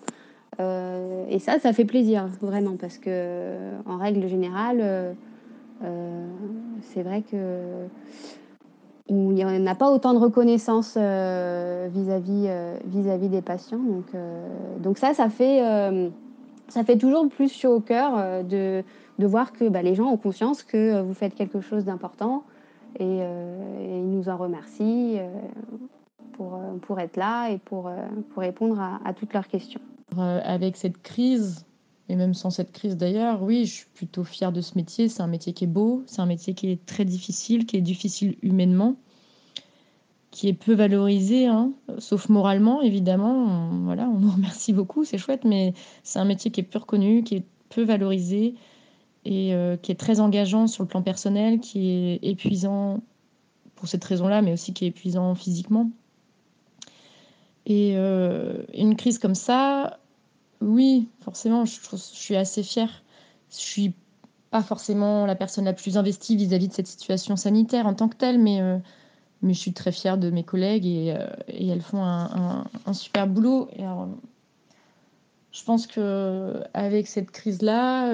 et 0.59 1.39
ça, 1.39 1.57
ça 1.57 1.73
fait 1.73 1.85
plaisir 1.85 2.29
vraiment 2.39 2.75
parce 2.79 2.99
que 2.99 3.55
en 3.87 3.97
règle 3.97 4.27
générale, 4.27 5.15
c'est 6.81 7.01
vrai 7.01 7.23
que 7.23 7.87
il 9.09 9.15
n'y 9.15 9.43
en 9.43 9.65
a 9.65 9.75
pas 9.75 9.89
autant 9.89 10.13
de 10.13 10.19
reconnaissance 10.19 10.95
vis-à-vis 10.95 12.47
vis-à-vis 12.85 13.29
des 13.29 13.41
patients. 13.41 13.81
Donc, 13.93 14.09
donc 14.83 14.99
ça, 14.99 15.15
ça 15.15 15.29
fait 15.29 15.63
ça 16.67 16.83
fait 16.83 16.97
toujours 16.97 17.27
plus 17.27 17.51
chaud 17.51 17.77
au 17.77 17.81
cœur 17.81 18.43
de 18.43 18.83
de 19.19 19.27
voir 19.27 19.53
que 19.53 19.69
bah, 19.69 19.81
les 19.81 19.95
gens 19.95 20.07
ont 20.09 20.17
conscience 20.17 20.63
que 20.63 20.77
euh, 20.77 21.03
vous 21.03 21.13
faites 21.13 21.35
quelque 21.35 21.61
chose 21.61 21.85
d'important 21.85 22.43
et, 22.99 23.19
euh, 23.21 24.01
ils 24.03 24.09
nous 24.09 24.29
en 24.29 24.37
remercient 24.37 25.17
euh, 25.17 26.77
pour, 26.81 26.99
être 26.99 27.17
là 27.17 27.49
et 27.49 27.57
pour, 27.57 27.91
répondre 28.37 28.79
à, 28.79 29.13
toutes 29.13 29.33
leurs 29.33 29.47
questions. 29.47 29.81
Avec 30.17 30.77
cette 30.77 31.01
crise, 31.01 31.65
et 32.09 32.15
même 32.15 32.33
sans 32.33 32.49
cette 32.49 32.71
crise 32.71 32.97
d'ailleurs, 32.97 33.41
oui, 33.41 33.65
je 33.65 33.73
suis 33.73 33.87
plutôt 33.93 34.23
fière 34.23 34.51
de 34.51 34.61
ce 34.61 34.75
métier. 34.75 35.09
C'est 35.09 35.21
un 35.21 35.27
métier 35.27 35.53
qui 35.53 35.63
est 35.63 35.67
beau, 35.67 36.03
c'est 36.05 36.21
un 36.21 36.25
métier 36.25 36.53
qui 36.53 36.69
est 36.69 36.85
très 36.85 37.05
difficile, 37.05 37.65
qui 37.65 37.77
est 37.77 37.81
difficile 37.81 38.35
humainement, 38.41 38.95
qui 40.31 40.49
est 40.49 40.53
peu 40.53 40.73
valorisé, 40.73 41.47
hein, 41.47 41.71
sauf 41.99 42.29
moralement 42.29 42.81
évidemment. 42.81 43.69
Voilà, 43.83 44.09
on 44.09 44.19
nous 44.19 44.31
remercie 44.35 44.73
beaucoup, 44.73 45.03
c'est 45.03 45.17
chouette, 45.17 45.45
mais 45.45 45.73
c'est 46.03 46.19
un 46.19 46.25
métier 46.25 46.51
qui 46.51 46.59
est 46.59 46.63
peu 46.63 46.79
reconnu, 46.79 47.23
qui 47.23 47.35
est 47.35 47.45
peu 47.69 47.83
valorisé, 47.83 48.55
et 49.25 49.53
euh, 49.53 49.77
qui 49.77 49.91
est 49.91 49.99
très 49.99 50.19
engageant 50.19 50.67
sur 50.67 50.83
le 50.83 50.87
plan 50.87 51.01
personnel, 51.01 51.59
qui 51.59 51.89
est 51.89 52.19
épuisant 52.23 53.01
pour 53.75 53.87
cette 53.87 54.03
raison-là, 54.03 54.41
mais 54.41 54.53
aussi 54.53 54.73
qui 54.73 54.85
est 54.85 54.89
épuisant 54.89 55.33
physiquement. 55.35 55.89
Et 57.65 57.93
euh, 57.95 58.63
une 58.73 58.95
crise 58.95 59.19
comme 59.19 59.35
ça, 59.35 59.99
oui, 60.59 61.07
forcément, 61.21 61.63
je, 61.65 61.79
suis 61.95 62.35
assez 62.35 62.63
fière. 62.63 63.03
Je 63.49 63.57
suis 63.57 63.93
pas 64.51 64.61
forcément 64.61 65.25
la 65.25 65.35
personne 65.35 65.65
la 65.65 65.73
plus 65.73 65.97
investie 65.97 66.35
vis-à-vis 66.35 66.67
de 66.67 66.73
cette 66.73 66.87
situation 66.87 67.35
sanitaire 67.35 67.87
en 67.87 67.93
tant 67.93 68.09
que 68.09 68.17
telle, 68.17 68.39
mais, 68.39 68.61
euh, 68.61 68.77
mais 69.41 69.53
je 69.53 69.59
suis 69.59 69.73
très 69.73 69.93
fière 69.93 70.17
de 70.17 70.29
mes 70.29 70.43
collègues 70.43 70.85
et, 70.85 71.15
elles 71.47 71.81
font 71.81 72.03
un, 72.03 72.65
super 72.93 73.27
boulot. 73.27 73.69
Et 73.77 73.83
je 75.51 75.63
pense 75.63 75.87
que 75.87 76.61
avec 76.73 77.07
cette 77.07 77.31
crise-là, 77.31 78.11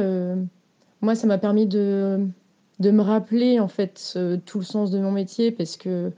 moi, 1.02 1.16
ça 1.16 1.28
m'a 1.28 1.38
permis 1.38 1.66
de, 1.66 2.28
de 2.80 2.92
me 2.92 3.02
rappeler 3.02 3.60
en 3.60 3.68
fait 3.68 4.18
tout 4.46 4.60
le 4.60 4.66
sens 4.66 4.92
de 4.92 5.00
mon 5.00 5.12
métier 5.12 5.52
parce 5.52 5.78
que, 5.78 6.12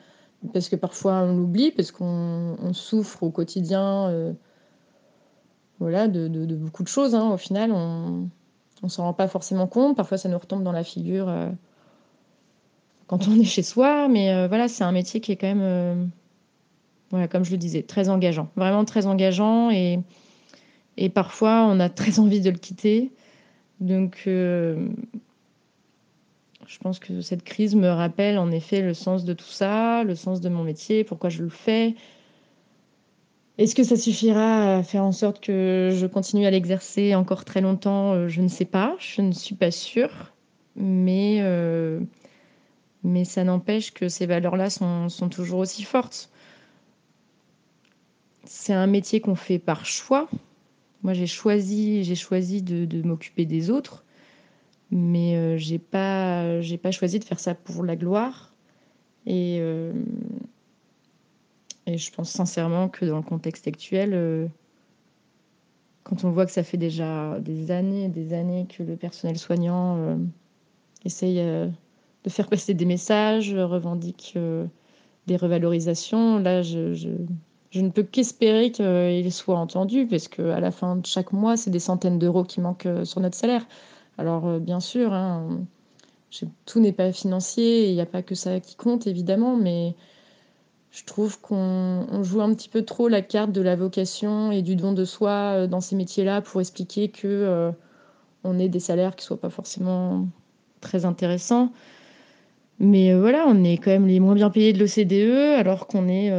parce 0.54 0.70
que 0.70 0.76
parfois 0.76 1.22
on 1.22 1.36
l'oublie, 1.36 1.72
parce 1.72 1.92
qu'on 1.92 2.56
souffre 2.74 3.24
au 3.24 3.32
quotidien 3.32 4.08
euh, 4.10 4.34
voilà, 5.80 6.08
de, 6.08 6.28
beaucoup 6.56 6.84
de 6.84 6.88
choses. 6.88 7.16
Hein. 7.16 7.32
Au 7.32 7.38
final, 7.38 7.72
on 7.72 8.30
ne 8.84 8.90
s'en 8.90 9.04
rend 9.04 9.14
pas 9.14 9.28
forcément 9.28 9.68
compte. 9.68 9.98
Parfois, 9.98 10.18
ça 10.18 10.30
nous 10.30 10.38
retombe 10.38 10.64
dans 10.64 10.72
la 10.72 10.84
figure 10.84 11.28
euh, 11.30 11.50
quand 13.08 13.28
on 13.28 13.40
est 13.40 13.46
chez 13.46 13.64
soi. 13.64 14.08
Mais 14.08 14.32
euh, 14.32 14.48
voilà, 14.48 14.68
c'est 14.68 14.84
un 14.84 14.92
métier 14.92 15.20
qui 15.20 15.32
est 15.32 15.38
quand 15.38 15.54
même, 15.54 16.12
voilà, 17.10 17.28
comme 17.28 17.44
je 17.44 17.52
le 17.52 17.58
disais, 17.58 17.82
très 17.82 18.10
engageant. 18.10 18.50
Vraiment 18.56 18.86
très 18.86 19.08
engageant. 19.08 19.72
Et, 19.72 20.00
et 20.98 21.10
parfois, 21.10 21.66
on 21.68 21.80
a 21.80 21.90
très 21.90 22.20
envie 22.20 22.42
de 22.42 22.52
le 22.52 22.58
quitter. 22.58 23.12
Donc, 23.82 24.24
euh, 24.28 24.90
je 26.68 26.78
pense 26.78 27.00
que 27.00 27.20
cette 27.22 27.44
crise 27.44 27.76
me 27.76 27.90
rappelle 27.90 28.38
en 28.38 28.52
effet 28.52 28.82
le 28.82 28.94
sens 28.94 29.26
de 29.26 29.34
tout 29.34 29.44
ça, 29.44 30.04
le 30.04 30.16
sens 30.16 30.40
de 30.40 30.50
mon 30.50 30.64
métier, 30.64 31.04
pourquoi 31.04 31.30
je 31.30 31.42
le 31.44 31.50
fais. 31.50 31.96
Est-ce 33.58 33.76
que 33.76 33.84
ça 33.84 33.98
suffira 33.98 34.78
à 34.78 34.84
faire 34.84 35.04
en 35.04 35.12
sorte 35.12 35.44
que 35.44 35.90
je 35.94 36.06
continue 36.06 36.46
à 36.46 36.52
l'exercer 36.52 37.16
encore 37.16 37.44
très 37.44 37.60
longtemps? 37.60 38.14
Euh, 38.14 38.28
Je 38.28 38.42
ne 38.42 38.48
sais 38.48 38.66
pas, 38.66 38.96
je 39.00 39.22
ne 39.22 39.32
suis 39.32 39.56
pas 39.56 39.72
sûre. 39.72 40.32
Mais, 40.76 41.40
euh, 41.42 42.00
ça 43.26 43.44
n'empêche 43.44 43.94
que 43.94 44.08
ces 44.10 44.28
valeurs-là 44.28 44.70
sont 44.70 45.30
toujours 45.30 45.60
aussi 45.60 45.84
fortes. 45.84 46.30
C'est 48.46 48.74
un 48.74 48.88
métier 48.88 49.22
qu'on 49.22 49.36
fait 49.36 49.60
par 49.60 49.86
choix, 49.86 50.30
moi, 51.04 51.14
j'ai 51.14 51.28
choisi, 51.28 52.04
j'ai 52.04 52.16
choisi 52.16 52.62
de, 52.62 53.02
m'occuper 53.02 53.46
des 53.46 53.70
autres, 53.72 54.06
mais 54.92 55.36
euh, 55.36 55.58
j'ai 55.58 55.80
pas, 55.80 56.62
j'ai 56.62 56.78
pas 56.78 56.92
choisi 56.92 57.20
de 57.20 57.24
faire 57.24 57.40
ça 57.40 57.56
pour 57.56 57.84
la 57.84 57.96
gloire. 57.96 58.54
Et, 59.26 59.58
euh, 59.60 59.94
je 61.88 62.12
pense 62.12 62.30
sincèrement 62.30 62.88
que 62.88 63.06
dans 63.06 63.18
le 63.18 63.24
contexte 63.24 63.68
actuel, 63.68 64.14
euh, 64.14 64.48
quand 66.04 66.24
on 66.24 66.32
voit 66.32 66.46
que 66.46 66.52
ça 66.52 66.64
fait 66.64 66.78
déjà 66.78 67.40
des 67.40 67.72
années, 67.72 68.08
des 68.08 68.34
années 68.34 68.68
que 68.68 68.84
le 68.84 68.96
personnel 68.96 69.38
soignant 69.38 70.18
essaye 71.06 71.38
de 71.38 72.30
faire 72.30 72.48
passer 72.48 72.74
des 72.74 72.86
messages, 72.86 73.54
revendique 73.54 74.38
des 75.28 75.36
revalorisations, 75.36 76.40
là, 76.40 76.64
je 76.64 77.16
ne 77.80 77.90
peux 77.90 78.04
qu'espérer 78.04 78.72
qu'il 78.72 79.32
soit 79.32 79.58
entendu, 79.58 80.06
parce 80.06 80.28
qu'à 80.28 80.60
la 80.60 80.72
fin 80.72 80.98
de 80.98 81.06
chaque 81.06 81.32
mois, 81.32 81.56
c'est 81.56 81.72
des 81.72 81.80
centaines 81.80 82.20
d'euros 82.20 82.44
qui 82.44 82.60
manquent 82.60 82.86
euh, 82.86 83.06
sur 83.06 83.22
notre 83.22 83.38
salaire. 83.38 83.66
Alors, 84.18 84.48
euh, 84.48 84.60
bien 84.60 84.82
sûr, 84.82 85.14
hein, 85.14 85.62
tout 86.66 86.80
n'est 86.82 86.92
pas 86.92 87.14
financier, 87.14 87.90
il 87.90 87.96
n'y 87.96 88.02
a 88.02 88.06
pas 88.06 88.22
que 88.22 88.36
ça 88.36 88.60
qui 88.60 88.76
compte, 88.76 89.08
évidemment, 89.08 89.56
mais 89.56 89.96
je 90.92 91.06
trouve 91.06 91.40
qu'on 91.40 92.24
joue 92.24 92.42
un 92.42 92.54
petit 92.54 92.68
peu 92.68 92.84
trop 92.84 93.08
la 93.08 93.22
carte 93.22 93.54
de 93.54 93.62
la 93.62 93.78
vocation 93.78 94.52
et 94.52 94.62
du 94.62 94.76
don 94.76 94.92
de 94.92 95.06
soi 95.06 95.30
euh, 95.32 95.68
dans 95.68 95.80
ces 95.82 95.96
métiers-là 95.96 96.42
pour 96.42 96.60
expliquer 96.60 97.08
que 97.08 97.72
on 98.44 98.58
ait 98.60 98.70
des 98.70 98.80
salaires 98.80 99.16
qui 99.16 99.24
ne 99.24 99.28
soient 99.28 99.40
pas 99.40 99.52
forcément 99.52 100.28
très 100.82 101.06
intéressants. 101.06 101.72
Mais 102.80 103.14
voilà, 103.14 103.46
on 103.48 103.64
est 103.64 103.78
quand 103.78 103.92
même 103.92 104.08
les 104.08 104.20
moins 104.20 104.34
bien 104.34 104.50
payés 104.50 104.74
de 104.74 104.80
l'OCDE, 104.80 105.60
alors 105.60 105.86
qu'on 105.88 106.08
est 106.08 106.32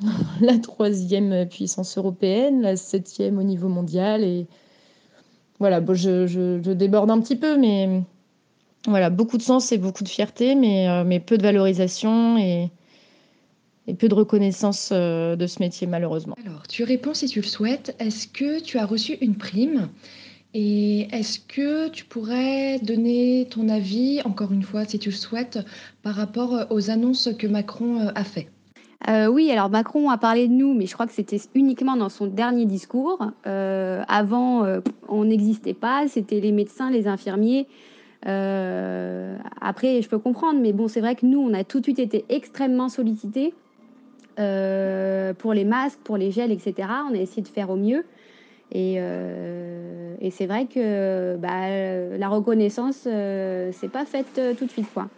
la 0.40 0.58
troisième 0.58 1.46
puissance 1.48 1.98
européenne, 1.98 2.62
la 2.62 2.76
septième 2.76 3.38
au 3.38 3.42
niveau 3.42 3.68
mondial. 3.68 4.22
Et 4.22 4.46
voilà, 5.58 5.80
bon, 5.80 5.94
je, 5.94 6.58
déborde 6.72 7.10
un 7.10 7.20
petit 7.20 7.36
peu, 7.36 7.56
mais 7.56 8.02
voilà, 8.86 9.10
beaucoup 9.10 9.38
de 9.38 9.42
sens 9.42 9.72
et 9.72 9.78
beaucoup 9.78 10.04
de 10.04 10.08
fierté, 10.08 10.54
mais, 10.54 10.88
euh, 10.88 11.18
peu 11.18 11.36
de 11.36 11.42
valorisation 11.42 12.38
et, 12.38 12.70
peu 13.98 14.08
de 14.08 14.14
reconnaissance 14.14 14.90
euh, 14.92 15.34
de 15.34 15.46
ce 15.46 15.60
métier, 15.60 15.86
malheureusement. 15.86 16.36
Alors, 16.44 16.68
tu 16.68 16.84
réponds 16.84 17.14
si 17.14 17.26
tu 17.26 17.40
le 17.40 17.46
souhaites. 17.46 17.96
Est-ce 17.98 18.28
que 18.28 18.60
tu 18.60 18.78
as 18.78 18.84
reçu 18.84 19.14
une 19.22 19.34
prime? 19.34 19.88
Et 20.54 21.08
est-ce 21.10 21.38
que 21.40 21.88
tu 21.88 22.04
pourrais 22.04 22.78
donner 22.80 23.46
ton 23.50 23.68
avis, 23.68 24.20
encore 24.24 24.52
une 24.52 24.62
fois, 24.62 24.84
si 24.84 24.98
tu 24.98 25.08
le 25.08 25.14
souhaites, 25.14 25.58
par 26.02 26.14
rapport 26.14 26.66
aux 26.70 26.90
annonces 26.90 27.30
que 27.38 27.46
Macron 27.46 28.00
euh, 28.00 28.10
a 28.14 28.24
fait 28.24 28.48
euh, 29.06 29.28
oui, 29.28 29.50
alors 29.52 29.70
Macron 29.70 30.10
a 30.10 30.18
parlé 30.18 30.48
de 30.48 30.52
nous, 30.52 30.74
mais 30.74 30.86
je 30.86 30.94
crois 30.94 31.06
que 31.06 31.12
c'était 31.12 31.40
uniquement 31.54 31.96
dans 31.96 32.08
son 32.08 32.26
dernier 32.26 32.66
discours. 32.66 33.24
Euh, 33.46 34.02
avant, 34.08 34.64
euh, 34.64 34.80
on 35.08 35.24
n'existait 35.24 35.74
pas, 35.74 36.08
c'était 36.08 36.40
les 36.40 36.52
médecins, 36.52 36.90
les 36.90 37.06
infirmiers. 37.06 37.68
après, 38.24 40.02
je 40.02 40.08
peux 40.08 40.18
comprendre, 40.18 40.60
mais 40.60 40.72
bon, 40.72 40.88
c'est 40.88 41.00
vrai 41.00 41.14
que 41.14 41.24
nous, 41.24 41.38
on 41.38 41.54
a 41.54 41.62
tout 41.62 41.78
de 41.78 41.84
suite 41.84 42.00
été 42.00 42.24
extrêmement 42.28 42.88
sollicités 42.88 43.54
pour 44.36 45.52
les 45.52 45.64
masques, 45.64 46.00
pour 46.02 46.16
les 46.16 46.30
gels, 46.30 46.52
etc. 46.52 46.88
On 47.10 47.14
a 47.14 47.18
essayé 47.18 47.42
de 47.42 47.48
faire 47.48 47.70
au 47.70 47.76
mieux. 47.76 48.04
Et, 48.72 48.98
c'est 50.30 50.46
vrai 50.46 50.66
que 50.66 51.36
bah, 51.36 52.18
la 52.18 52.28
reconnaissance, 52.28 52.96
c'est 53.04 53.90
pas 53.92 54.04
faite 54.04 54.40
tout 54.58 54.66
de 54.66 54.70
suite, 54.70 54.92
quoi. 54.92 55.08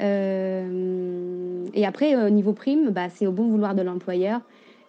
Euh, 0.00 1.66
et 1.74 1.86
après, 1.86 2.16
au 2.16 2.30
niveau 2.30 2.52
prime, 2.52 2.90
bah, 2.90 3.08
c'est 3.10 3.26
au 3.26 3.32
bon 3.32 3.48
vouloir 3.48 3.74
de 3.74 3.82
l'employeur. 3.82 4.40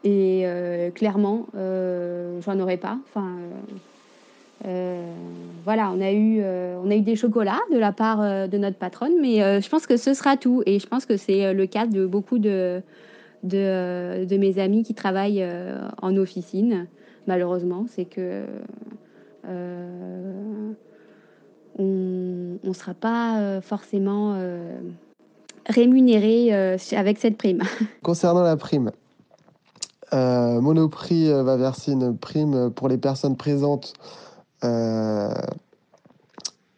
Et 0.03 0.43
euh, 0.45 0.89
clairement, 0.89 1.47
euh, 1.55 2.41
j'en 2.41 2.59
aurais 2.59 2.77
pas. 2.77 2.97
Enfin, 3.09 3.35
voilà, 5.63 5.91
on 5.91 6.01
a, 6.01 6.11
eu, 6.11 7.01
des 7.01 7.15
chocolats 7.15 7.59
de 7.71 7.77
la 7.77 7.91
part 7.91 8.47
de 8.47 8.57
notre 8.57 8.77
patronne, 8.77 9.13
mais 9.21 9.61
je 9.61 9.69
pense 9.69 9.87
que 9.87 9.97
ce 9.97 10.13
sera 10.13 10.37
tout. 10.37 10.63
Et 10.65 10.79
je 10.79 10.87
pense 10.87 11.05
que 11.05 11.17
c'est 11.17 11.53
le 11.53 11.65
cas 11.65 11.87
de 11.87 12.05
beaucoup 12.05 12.39
de 12.39 12.81
mes 13.43 14.59
amis 14.59 14.83
qui 14.83 14.93
travaillent 14.93 15.45
en 16.01 16.15
officine, 16.15 16.87
malheureusement. 17.27 17.85
C'est 17.87 18.05
que 18.05 18.43
on 21.77 22.57
ne 22.63 22.73
sera 22.73 22.93
pas 22.93 23.61
forcément 23.61 24.35
rémunéré 25.67 26.53
avec 26.91 27.17
cette 27.17 27.37
prime. 27.37 27.61
Concernant 28.03 28.43
la 28.43 28.57
prime, 28.57 28.91
Monoprix 30.11 31.31
va 31.31 31.57
verser 31.57 31.93
une 31.93 32.17
prime 32.17 32.71
pour 32.71 32.89
les 32.89 32.97
personnes 32.97 33.37
présentes 33.37 33.93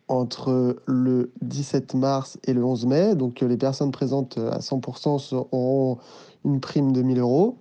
entre 0.08 0.78
le 0.86 1.32
17 1.42 1.96
mars 1.96 2.38
et 2.46 2.54
le 2.54 2.64
11 2.64 2.86
mai. 2.86 3.16
Donc 3.16 3.42
les 3.42 3.58
personnes 3.58 3.92
présentes 3.92 4.38
à 4.38 4.60
100% 4.60 5.48
auront 5.52 5.98
une 6.46 6.60
prime 6.60 6.92
de 6.92 7.02
1000 7.02 7.20
euros. 7.20 7.58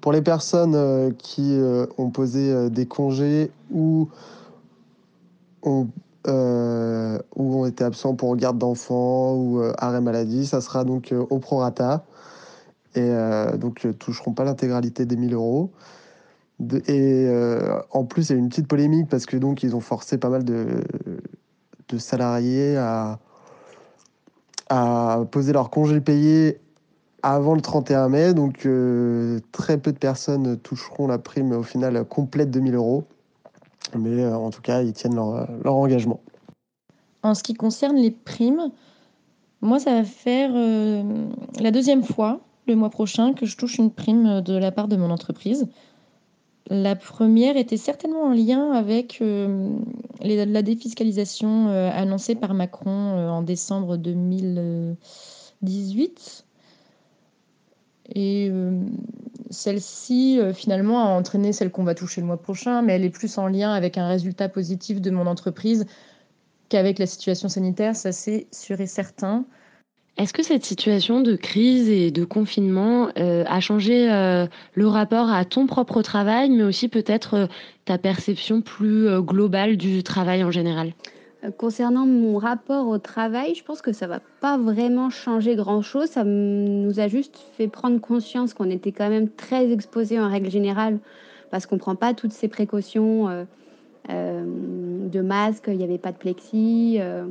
Pour 0.00 0.12
les 0.12 0.22
personnes 0.22 0.74
euh, 0.74 1.10
qui 1.10 1.52
euh, 1.52 1.86
ont 1.98 2.10
posé 2.10 2.50
euh, 2.50 2.68
des 2.70 2.86
congés 2.86 3.50
ou 3.70 4.08
ont, 5.62 5.88
ou 6.26 7.60
ont 7.60 7.66
été 7.66 7.84
absents 7.84 8.14
pour 8.14 8.36
garde 8.36 8.58
d'enfants 8.58 9.34
ou 9.34 9.62
arrêt 9.78 10.00
maladie, 10.00 10.46
ça 10.46 10.60
sera 10.60 10.84
donc 10.84 11.12
au 11.12 11.38
prorata. 11.38 12.04
Et 12.94 13.12
donc 13.58 13.86
toucheront 13.98 14.32
pas 14.32 14.44
l'intégralité 14.44 15.06
des 15.06 15.16
1000 15.16 15.34
euros. 15.34 15.70
et 16.88 17.28
en 17.90 18.04
plus, 18.04 18.28
il 18.28 18.32
y 18.32 18.36
a 18.36 18.38
une 18.38 18.48
petite 18.48 18.68
polémique 18.68 19.08
parce 19.08 19.26
que 19.26 19.36
donc 19.36 19.62
ils 19.62 19.74
ont 19.74 19.80
forcé 19.80 20.18
pas 20.18 20.28
mal 20.28 20.44
de, 20.44 20.82
salariés 21.98 22.76
à, 22.76 23.18
poser 25.30 25.52
leur 25.52 25.70
congé 25.70 26.00
payé 26.00 26.60
avant 27.22 27.54
le 27.54 27.60
31 27.60 28.08
mai. 28.08 28.34
Donc 28.34 28.66
euh, 28.66 29.40
très 29.52 29.78
peu 29.78 29.92
de 29.92 29.98
personnes 29.98 30.56
toucheront 30.58 31.06
la 31.06 31.18
prime 31.18 31.52
au 31.52 31.62
final 31.62 32.04
complète 32.04 32.50
de 32.50 32.60
1000 32.60 32.74
euros. 32.74 33.04
Mais 33.98 34.22
euh, 34.22 34.36
en 34.36 34.50
tout 34.50 34.62
cas, 34.62 34.82
ils 34.82 34.92
tiennent 34.92 35.14
leur, 35.14 35.48
leur, 35.62 35.74
engagement. 35.74 36.20
En 37.22 37.34
ce 37.34 37.42
qui 37.42 37.54
concerne 37.54 37.96
les 37.96 38.10
primes, 38.10 38.70
moi, 39.60 39.78
ça 39.78 39.92
va 39.92 40.04
faire 40.04 40.50
euh, 40.54 41.02
la 41.58 41.70
deuxième 41.70 42.02
fois 42.02 42.40
le 42.66 42.76
mois 42.76 42.90
prochain 42.90 43.32
que 43.34 43.46
je 43.46 43.56
touche 43.56 43.78
une 43.78 43.90
prime 43.90 44.42
de 44.42 44.54
la 44.54 44.72
part 44.72 44.88
de 44.88 44.96
mon 44.96 45.10
entreprise. 45.10 45.68
La 46.68 46.94
première 46.94 47.56
était 47.56 47.76
certainement 47.76 48.24
en 48.24 48.32
lien 48.32 48.72
avec 48.72 49.22
la 50.20 50.62
défiscalisation 50.62 51.68
annoncée 51.68 52.36
par 52.36 52.54
Macron 52.54 53.28
en 53.28 53.42
décembre 53.42 53.96
2018 53.96 56.44
et 58.14 58.48
euh, 58.50 58.80
celle-ci, 59.50 60.38
euh, 60.38 60.52
finalement, 60.52 61.00
a 61.00 61.08
entraîné 61.08 61.52
celle 61.52 61.70
qu'on 61.70 61.84
va 61.84 61.94
toucher 61.94 62.20
le 62.20 62.26
mois 62.26 62.40
prochain, 62.40 62.82
mais 62.82 62.94
elle 62.94 63.04
est 63.04 63.10
plus 63.10 63.38
en 63.38 63.46
lien 63.46 63.72
avec 63.72 63.98
un 63.98 64.08
résultat 64.08 64.48
positif 64.48 65.00
de 65.00 65.10
mon 65.10 65.26
entreprise 65.26 65.86
qu'avec 66.68 66.98
la 66.98 67.06
situation 67.06 67.48
sanitaire, 67.48 67.96
ça 67.96 68.12
c'est 68.12 68.46
sûr 68.52 68.80
et 68.80 68.86
certain. 68.86 69.44
Est-ce 70.16 70.32
que 70.32 70.42
cette 70.42 70.64
situation 70.64 71.20
de 71.20 71.34
crise 71.34 71.88
et 71.88 72.10
de 72.10 72.24
confinement 72.24 73.08
euh, 73.18 73.44
a 73.46 73.60
changé 73.60 74.06
le 74.06 74.86
rapport 74.86 75.30
à 75.30 75.44
ton 75.44 75.66
propre 75.66 76.02
travail, 76.02 76.50
mais 76.50 76.62
aussi 76.62 76.88
peut-être 76.88 77.48
ta 77.86 77.96
perception 77.96 78.60
plus 78.60 79.20
globale 79.22 79.76
du 79.76 80.02
travail 80.02 80.44
en 80.44 80.50
général? 80.50 80.92
Concernant 81.56 82.04
mon 82.04 82.36
rapport 82.36 82.86
au 82.88 82.98
travail, 82.98 83.54
je 83.54 83.64
pense 83.64 83.80
que 83.80 83.92
ça 83.92 84.06
va 84.06 84.20
pas 84.40 84.58
vraiment 84.58 85.08
changer 85.08 85.56
grand-chose. 85.56 86.10
Ça 86.10 86.22
nous 86.22 87.00
a 87.00 87.08
juste 87.08 87.38
fait 87.56 87.66
prendre 87.66 87.98
conscience 87.98 88.52
qu'on 88.52 88.68
était 88.68 88.92
quand 88.92 89.08
même 89.08 89.30
très 89.30 89.72
exposé 89.72 90.20
en 90.20 90.28
règle 90.28 90.50
générale 90.50 90.98
parce 91.50 91.64
qu'on 91.64 91.78
prend 91.78 91.96
pas 91.96 92.12
toutes 92.12 92.32
ces 92.32 92.48
précautions 92.48 93.28
euh, 93.28 93.44
euh, 94.10 94.44
de 95.08 95.20
masque, 95.22 95.64
il 95.68 95.78
n'y 95.78 95.84
avait 95.84 95.96
pas 95.96 96.12
de 96.12 96.18
plexi, 96.18 96.98
euh, 97.00 97.24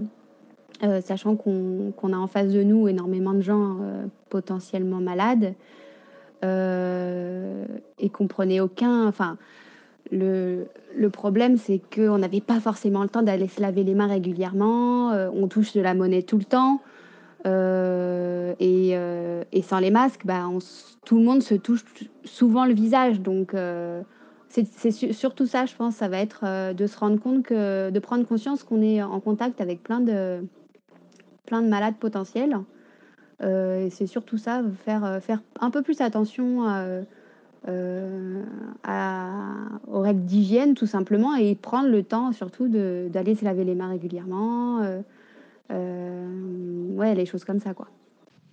sachant 1.02 1.36
qu'on 1.36 1.94
a 2.12 2.18
en 2.18 2.28
face 2.28 2.52
de 2.52 2.64
nous 2.64 2.88
énormément 2.88 3.34
de 3.34 3.42
gens 3.42 3.78
potentiellement 4.30 5.02
malades 5.02 5.54
et 6.42 8.10
qu'on 8.10 8.28
prenait 8.28 8.60
aucun, 8.60 9.08
enfin 9.08 9.38
le, 10.12 11.10
problème, 11.12 11.58
c'est 11.58 11.82
qu'on 11.94 12.18
n'avait 12.18 12.42
pas 12.42 12.60
forcément 12.60 13.04
le 13.04 13.10
temps 13.10 13.22
d'aller 13.22 13.48
se 13.48 13.62
laver 13.62 13.84
les 13.84 13.94
mains 13.94 14.08
régulièrement. 14.08 15.12
Euh, 15.12 15.30
on 15.34 15.48
touche 15.48 15.74
de 15.74 15.82
la 15.82 15.94
monnaie 15.94 16.24
tout 16.24 16.38
le 16.38 16.46
temps. 16.46 16.82
Euh, 17.46 18.54
et, 18.60 18.92
euh, 18.94 19.44
et, 19.52 19.62
sans 19.62 19.80
les 19.80 19.92
masques, 19.92 20.26
bah, 20.26 20.44
tout 21.06 21.18
le 21.18 21.24
monde 21.24 21.42
se 21.42 21.56
touche 21.56 21.84
souvent 22.24 22.66
le 22.66 22.74
visage. 22.74 23.22
Donc, 23.22 23.56
c'est 24.50 24.92
surtout 24.92 25.46
ça, 25.46 25.66
je 25.66 25.76
pense, 25.76 25.96
ça 25.96 26.08
va 26.08 26.20
être 26.20 26.74
de 26.74 26.88
se 26.88 26.98
rendre 26.98 27.20
compte 27.20 27.52
de 27.52 28.00
prendre 28.00 28.26
conscience 28.26 28.64
qu'on 28.64 28.82
est 28.82 29.02
en 29.02 29.20
contact 29.20 29.62
avec 29.62 29.84
plein 29.84 30.02
de, 30.02 30.44
plein 31.46 31.62
de 31.62 31.68
malades 31.68 31.96
potentiels. 32.00 32.58
c'est 33.40 34.08
surtout 34.08 34.38
ça, 34.38 34.64
faire, 34.84 35.20
faire 35.22 35.42
un 35.60 35.70
peu 35.70 35.82
plus 35.82 36.02
attention 36.02 36.68
à 36.68 36.84
euh, 37.68 38.42
aux 39.92 40.00
règles 40.00 40.24
d'hygiène 40.24 40.76
tout 40.76 40.86
simplement 40.86 41.36
et 41.36 41.56
prendre 41.56 41.90
le 41.90 42.04
temps 42.04 42.32
surtout 42.32 42.70
d'aller 42.70 43.36
se 43.36 43.44
laver 43.44 43.66
les 43.66 43.76
mains 43.76 43.90
régulièrement. 43.90 44.80
Euh, 44.82 45.02
euh, 45.72 46.96
ouais, 46.96 47.16
les 47.16 47.26
choses 47.26 47.44
comme 47.44 47.60
ça 47.60 47.74
quoi. 47.74 47.88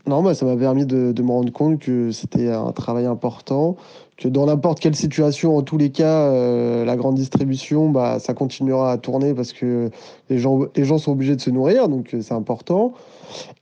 Non, 0.08 0.22
bah, 0.22 0.34
ça 0.34 0.46
m'a 0.46 0.56
permis 0.56 0.86
de, 0.86 1.20
me 1.20 1.30
rendre 1.30 1.52
compte 1.52 1.80
que 1.80 2.12
c'était 2.12 2.52
un 2.52 2.70
travail 2.70 3.06
important, 3.06 3.76
que 4.16 4.28
dans 4.28 4.46
n'importe 4.46 4.78
quelle 4.78 4.94
situation, 4.94 5.56
en 5.56 5.62
tous 5.62 5.78
les 5.78 5.90
cas, 5.90 6.30
la 6.84 6.96
grande 6.96 7.16
distribution, 7.16 7.90
bah, 7.90 8.20
ça 8.20 8.32
continuera 8.32 8.92
à 8.92 8.98
tourner 8.98 9.34
parce 9.34 9.52
que 9.52 9.90
les 10.30 10.38
gens, 10.38 10.60
les 10.76 10.84
gens 10.84 10.98
sont 10.98 11.10
obligés 11.10 11.34
de 11.34 11.40
se 11.40 11.50
nourrir, 11.50 11.88
donc 11.88 12.14
c'est 12.20 12.34
important. 12.34 12.92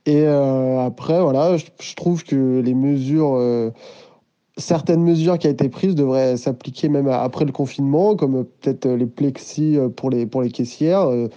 Et 0.05 0.27
après, 0.27 1.19
voilà, 1.19 1.57
je, 1.57 1.65
je, 1.81 1.95
trouve 1.95 2.23
que 2.23 2.61
les 2.63 2.75
mesures 2.75 3.71
certaines 4.57 5.03
mesures 5.03 5.37
qui 5.37 5.47
ont 5.47 5.51
été 5.51 5.69
prises 5.69 5.95
devraient 5.95 6.37
s'appliquer 6.37 6.89
même 6.89 7.07
après 7.07 7.45
le 7.45 7.51
confinement, 7.51 8.15
comme 8.15 8.45
peut-être 8.45 8.87
les 8.87 9.05
plexis 9.05 9.77
euh, 9.77 9.89
pour 9.89 10.09
les, 10.09 10.25
pour 10.25 10.41
les 10.41 10.51
caissières. 10.51 11.01
Euh, 11.09 11.27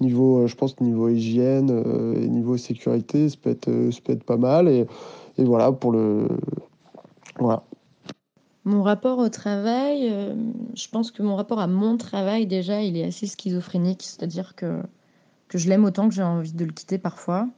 niveau, 0.00 0.38
euh, 0.38 0.46
je 0.46 0.56
pense 0.56 0.80
niveau 0.80 1.08
hygiène 1.08 1.70
et 2.16 2.28
niveau 2.28 2.56
sécurité, 2.56 3.28
ça 3.28 3.36
peut 3.40 3.50
être, 3.50 4.24
pas 4.24 4.36
mal. 4.36 4.68
Et, 4.68 4.86
voilà, 5.38 5.72
pour 5.72 5.92
le. 5.92 6.28
Voilà. 7.38 7.62
Mon 8.64 8.82
rapport 8.82 9.18
au 9.18 9.28
travail, 9.28 10.12
je 10.74 10.88
pense 10.88 11.10
que 11.10 11.22
mon 11.22 11.34
rapport 11.34 11.58
à 11.58 11.66
mon 11.66 11.96
travail, 11.96 12.46
déjà, 12.46 12.82
il 12.82 12.96
est 12.96 13.04
assez 13.04 13.26
schizophrénique. 13.26 14.02
C'est-à-dire 14.02 14.54
que, 14.54 14.82
que 15.48 15.58
je 15.58 15.68
l'aime 15.68 15.84
autant 15.84 16.08
que 16.08 16.14
j'ai 16.14 16.22
envie 16.22 16.52
de 16.52 16.64
le 16.64 16.72
quitter 16.72 16.98
parfois. 16.98 17.48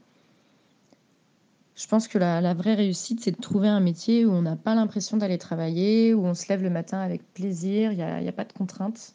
Je 1.76 1.88
pense 1.88 2.06
que 2.06 2.18
la, 2.18 2.54
vraie 2.54 2.74
réussite, 2.74 3.20
c'est 3.20 3.32
de 3.32 3.40
trouver 3.40 3.68
un 3.68 3.80
métier 3.80 4.24
où 4.24 4.30
on 4.30 4.42
n'a 4.42 4.54
pas 4.54 4.76
l'impression 4.76 5.16
d'aller 5.16 5.38
travailler, 5.38 6.14
où 6.14 6.24
on 6.24 6.34
se 6.34 6.48
lève 6.48 6.62
le 6.62 6.70
matin 6.70 7.00
avec 7.00 7.22
plaisir, 7.34 7.90
il 7.90 7.96
n'y 7.96 8.28
a, 8.28 8.32
pas 8.32 8.44
de 8.44 8.52
contraintes. 8.52 9.14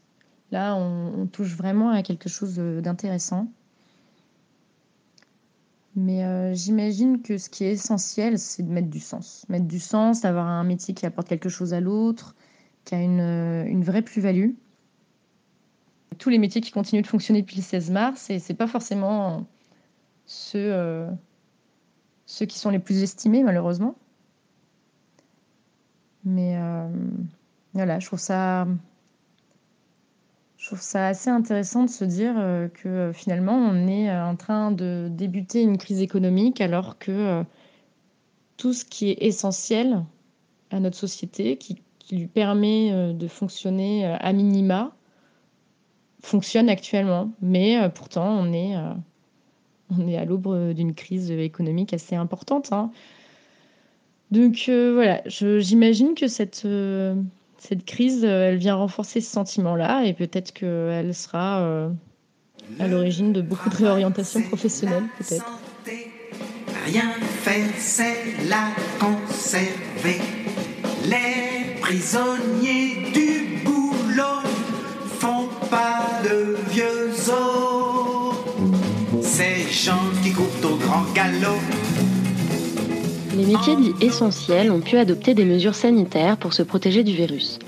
Là, 0.52 0.76
on, 0.76 1.26
touche 1.28 1.56
vraiment 1.56 1.90
à 1.90 2.04
quelque 2.04 2.28
chose 2.28 2.56
d'intéressant. 2.56 3.48
Mais 5.96 6.26
euh, 6.26 6.54
j'imagine 6.54 7.22
que 7.22 7.38
ce 7.38 7.50
qui 7.50 7.64
est 7.64 7.72
essentiel, 7.72 8.38
c'est 8.38 8.64
de 8.64 8.72
mettre 8.72 8.90
du 8.90 9.00
sens. 9.00 9.46
Mettre 9.48 9.68
du 9.68 9.80
sens, 9.80 10.22
d'avoir 10.22 10.48
un 10.48 10.64
métier 10.64 10.94
qui 10.94 11.06
apporte 11.06 11.30
quelque 11.30 11.50
chose 11.50 11.74
à 11.74 11.80
l'autre, 11.80 12.36
qui 12.84 12.96
a 12.96 13.02
une, 13.02 13.84
vraie 13.84 14.02
plus-value. 14.02 14.52
Tous 16.18 16.30
les 16.30 16.40
métiers 16.40 16.60
qui 16.60 16.72
continuent 16.72 17.04
de 17.04 17.08
fonctionner 17.08 17.42
depuis 17.42 17.58
le 17.58 17.64
16 17.64 17.92
mars, 17.92 18.30
et 18.30 18.40
c'est 18.40 18.54
pas 18.54 18.68
forcément 18.68 19.46
ceux 20.26 20.74
euh, 20.74 21.10
ceux 22.30 22.46
qui 22.46 22.60
sont 22.60 22.70
les 22.70 22.78
plus 22.78 23.02
estimés, 23.02 23.42
malheureusement. 23.42 23.96
Mais 26.24 26.58
euh, 26.58 26.88
voilà, 27.74 28.00
je 28.00 28.06
trouve 28.06 28.20
ça. 28.20 28.68
Je 30.58 30.68
trouve 30.68 30.80
ça 30.82 31.08
assez 31.08 31.32
intéressant 31.32 31.86
de 31.86 31.90
se 31.90 32.04
dire 32.04 32.36
euh, 32.38 32.68
que 32.68 32.88
euh, 32.88 33.14
finalement 33.14 33.56
on 33.56 33.88
est 33.88 34.16
en 34.16 34.36
train 34.36 34.72
de 34.72 35.08
débuter 35.10 35.64
une 35.64 35.80
crise 35.80 36.02
économique 36.02 36.62
alors 36.62 37.00
que 37.00 37.44
tout 38.58 38.74
ce 38.74 38.86
qui 38.86 39.10
est 39.10 39.24
essentiel 39.24 40.04
à 40.70 40.80
notre 40.80 40.98
société, 40.98 41.58
qui, 41.58 41.82
qui 41.98 42.16
lui 42.16 42.28
permet 42.28 43.14
de 43.14 43.28
fonctionner 43.28 44.06
à 44.06 44.34
minima, 44.34 44.96
fonctionne 46.22 46.70
actuellement. 46.70 47.32
Mais 47.42 47.90
pourtant 47.96 48.30
on 48.30 48.54
est 48.54 48.76
on 49.98 50.08
est 50.08 50.18
à 50.18 50.26
l'aube 50.26 50.74
d'une 50.74 50.94
crise 50.94 51.32
économique 51.32 51.94
assez 51.94 52.16
importante. 52.16 52.72
Hein. 52.72 52.92
Donc 54.32 54.66
euh, 54.70 54.94
voilà, 54.94 55.22
j'imagine 55.26 56.14
que 56.14 56.28
cette, 56.28 56.64
euh, 56.66 57.16
cette 57.58 57.86
crise, 57.86 58.24
euh, 58.24 58.50
elle 58.50 58.58
vient 58.58 58.76
renforcer 58.76 59.22
ce 59.22 59.32
sentiment-là 59.32 60.04
et 60.06 60.14
peut-être 60.14 60.54
qu'elle 60.54 61.16
sera 61.16 61.90
à 62.80 62.88
l'origine 62.88 63.34
de 63.34 63.42
beaucoup 63.42 63.70
de 63.70 63.76
réorientations 63.76 64.42
professionnelles, 64.44 65.06
peut-être. 65.18 65.60
Rien 66.86 67.12
faire, 67.12 67.68
c'est 67.78 68.48
la 68.48 68.70
conserver. 69.00 70.22
Les 71.06 71.80
prisonniers 71.82 73.12
du 73.12 73.64
boulot 73.64 74.42
font 75.20 75.48
pas 75.70 76.09
Les 83.38 83.46
métiers 83.46 83.78
dits 83.78 83.94
essentiels 84.02 84.72
ont 84.72 84.82
pu 84.82 84.98
adopter 84.98 85.34
des 85.34 85.46
mesures 85.46 85.76
sanitaires 85.76 86.36
pour 86.36 86.52
se 86.52 86.64
protéger 86.64 87.04
du 87.04 87.14
virus. 87.14 87.60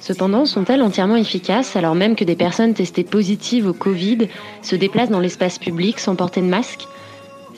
Cependant, 0.00 0.46
sont-elles 0.46 0.82
entièrement 0.82 1.14
efficaces 1.14 1.76
alors 1.76 1.94
même 1.94 2.16
que 2.16 2.24
des 2.24 2.34
personnes 2.34 2.74
testées 2.74 3.04
positives 3.04 3.68
au 3.68 3.72
Covid 3.72 4.26
se 4.62 4.74
déplacent 4.74 5.10
dans 5.10 5.20
l'espace 5.20 5.58
public 5.58 6.00
sans 6.00 6.16
porter 6.16 6.40
de 6.40 6.46
masque? 6.46 6.88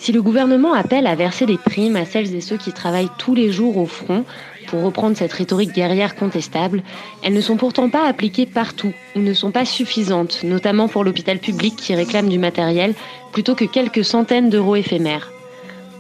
Si 0.02 0.10
le 0.10 0.20
gouvernement 0.20 0.74
appelle 0.74 1.06
à 1.06 1.14
verser 1.14 1.46
des 1.46 1.58
primes 1.58 1.94
à 1.94 2.04
celles 2.04 2.34
et 2.34 2.40
ceux 2.40 2.56
qui 2.56 2.72
travaillent 2.72 3.12
tous 3.18 3.36
les 3.36 3.52
jours 3.52 3.76
au 3.76 3.86
front, 3.86 4.24
pour 4.66 4.82
reprendre 4.82 5.16
cette 5.16 5.32
rhétorique 5.32 5.72
guerrière 5.72 6.16
contestable, 6.16 6.82
elles 7.22 7.34
ne 7.34 7.40
sont 7.40 7.56
pourtant 7.56 7.88
pas 7.88 8.08
appliquées 8.08 8.46
partout 8.46 8.92
ou 9.14 9.20
ne 9.20 9.32
sont 9.32 9.52
pas 9.52 9.64
suffisantes, 9.64 10.42
notamment 10.42 10.88
pour 10.88 11.04
l'hôpital 11.04 11.38
public 11.38 11.76
qui 11.76 11.94
réclame 11.94 12.28
du 12.28 12.40
matériel 12.40 12.94
plutôt 13.30 13.54
que 13.54 13.64
quelques 13.64 14.04
centaines 14.04 14.50
d'euros 14.50 14.74
éphémères. 14.74 15.30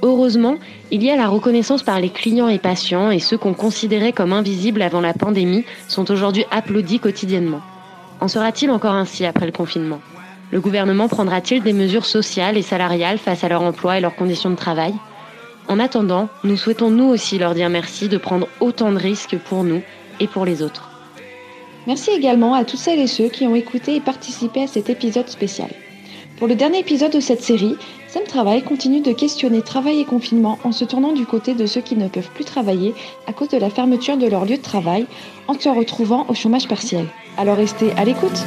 Heureusement, 0.02 0.56
il 0.90 1.04
y 1.04 1.10
a 1.10 1.14
la 1.14 1.28
reconnaissance 1.28 1.84
par 1.84 2.00
les 2.00 2.10
clients 2.10 2.48
et 2.48 2.58
patients 2.58 3.12
et 3.12 3.20
ceux 3.20 3.38
qu'on 3.38 3.54
considérait 3.54 4.12
comme 4.12 4.32
invisibles 4.32 4.82
avant 4.82 5.00
la 5.00 5.14
pandémie 5.14 5.64
sont 5.86 6.10
aujourd'hui 6.10 6.44
applaudis 6.50 6.98
quotidiennement. 6.98 7.60
En 8.18 8.26
sera-t-il 8.26 8.72
encore 8.72 8.94
ainsi 8.94 9.24
après 9.24 9.46
le 9.46 9.52
confinement? 9.52 10.00
Le 10.52 10.60
gouvernement 10.60 11.08
prendra-t-il 11.08 11.62
des 11.62 11.72
mesures 11.72 12.04
sociales 12.04 12.58
et 12.58 12.62
salariales 12.62 13.16
face 13.16 13.42
à 13.42 13.48
leur 13.48 13.62
emploi 13.62 13.96
et 13.96 14.02
leurs 14.02 14.14
conditions 14.14 14.50
de 14.50 14.54
travail? 14.54 14.92
En 15.66 15.78
attendant, 15.78 16.28
nous 16.44 16.58
souhaitons 16.58 16.90
nous 16.90 17.06
aussi 17.06 17.38
leur 17.38 17.54
dire 17.54 17.70
merci 17.70 18.10
de 18.10 18.18
prendre 18.18 18.46
autant 18.60 18.92
de 18.92 18.98
risques 18.98 19.38
pour 19.38 19.64
nous 19.64 19.80
et 20.20 20.26
pour 20.26 20.44
les 20.44 20.60
autres. 20.60 20.90
Merci 21.86 22.10
également 22.10 22.52
à 22.52 22.66
toutes 22.66 22.80
celles 22.80 23.00
et 23.00 23.06
ceux 23.06 23.30
qui 23.30 23.46
ont 23.46 23.54
écouté 23.54 23.96
et 23.96 24.00
participé 24.00 24.64
à 24.64 24.66
cet 24.66 24.90
épisode 24.90 25.30
spécial. 25.30 25.70
Pour 26.36 26.48
le 26.48 26.54
dernier 26.54 26.80
épisode 26.80 27.12
de 27.12 27.20
cette 27.20 27.42
série, 27.42 27.76
Sam 28.08 28.24
Travail 28.24 28.62
continue 28.62 29.00
de 29.00 29.12
questionner 29.12 29.62
travail 29.62 30.00
et 30.00 30.04
confinement 30.04 30.58
en 30.64 30.72
se 30.72 30.84
tournant 30.84 31.12
du 31.12 31.24
côté 31.24 31.54
de 31.54 31.64
ceux 31.64 31.80
qui 31.80 31.96
ne 31.96 32.08
peuvent 32.08 32.30
plus 32.34 32.44
travailler 32.44 32.94
à 33.26 33.32
cause 33.32 33.48
de 33.48 33.56
la 33.56 33.70
fermeture 33.70 34.18
de 34.18 34.26
leur 34.26 34.44
lieu 34.44 34.58
de 34.58 34.62
travail 34.62 35.06
en 35.48 35.58
se 35.58 35.70
retrouvant 35.70 36.26
au 36.28 36.34
chômage 36.34 36.68
partiel. 36.68 37.06
Alors 37.38 37.56
restez 37.56 37.92
à 37.92 38.04
l'écoute. 38.04 38.44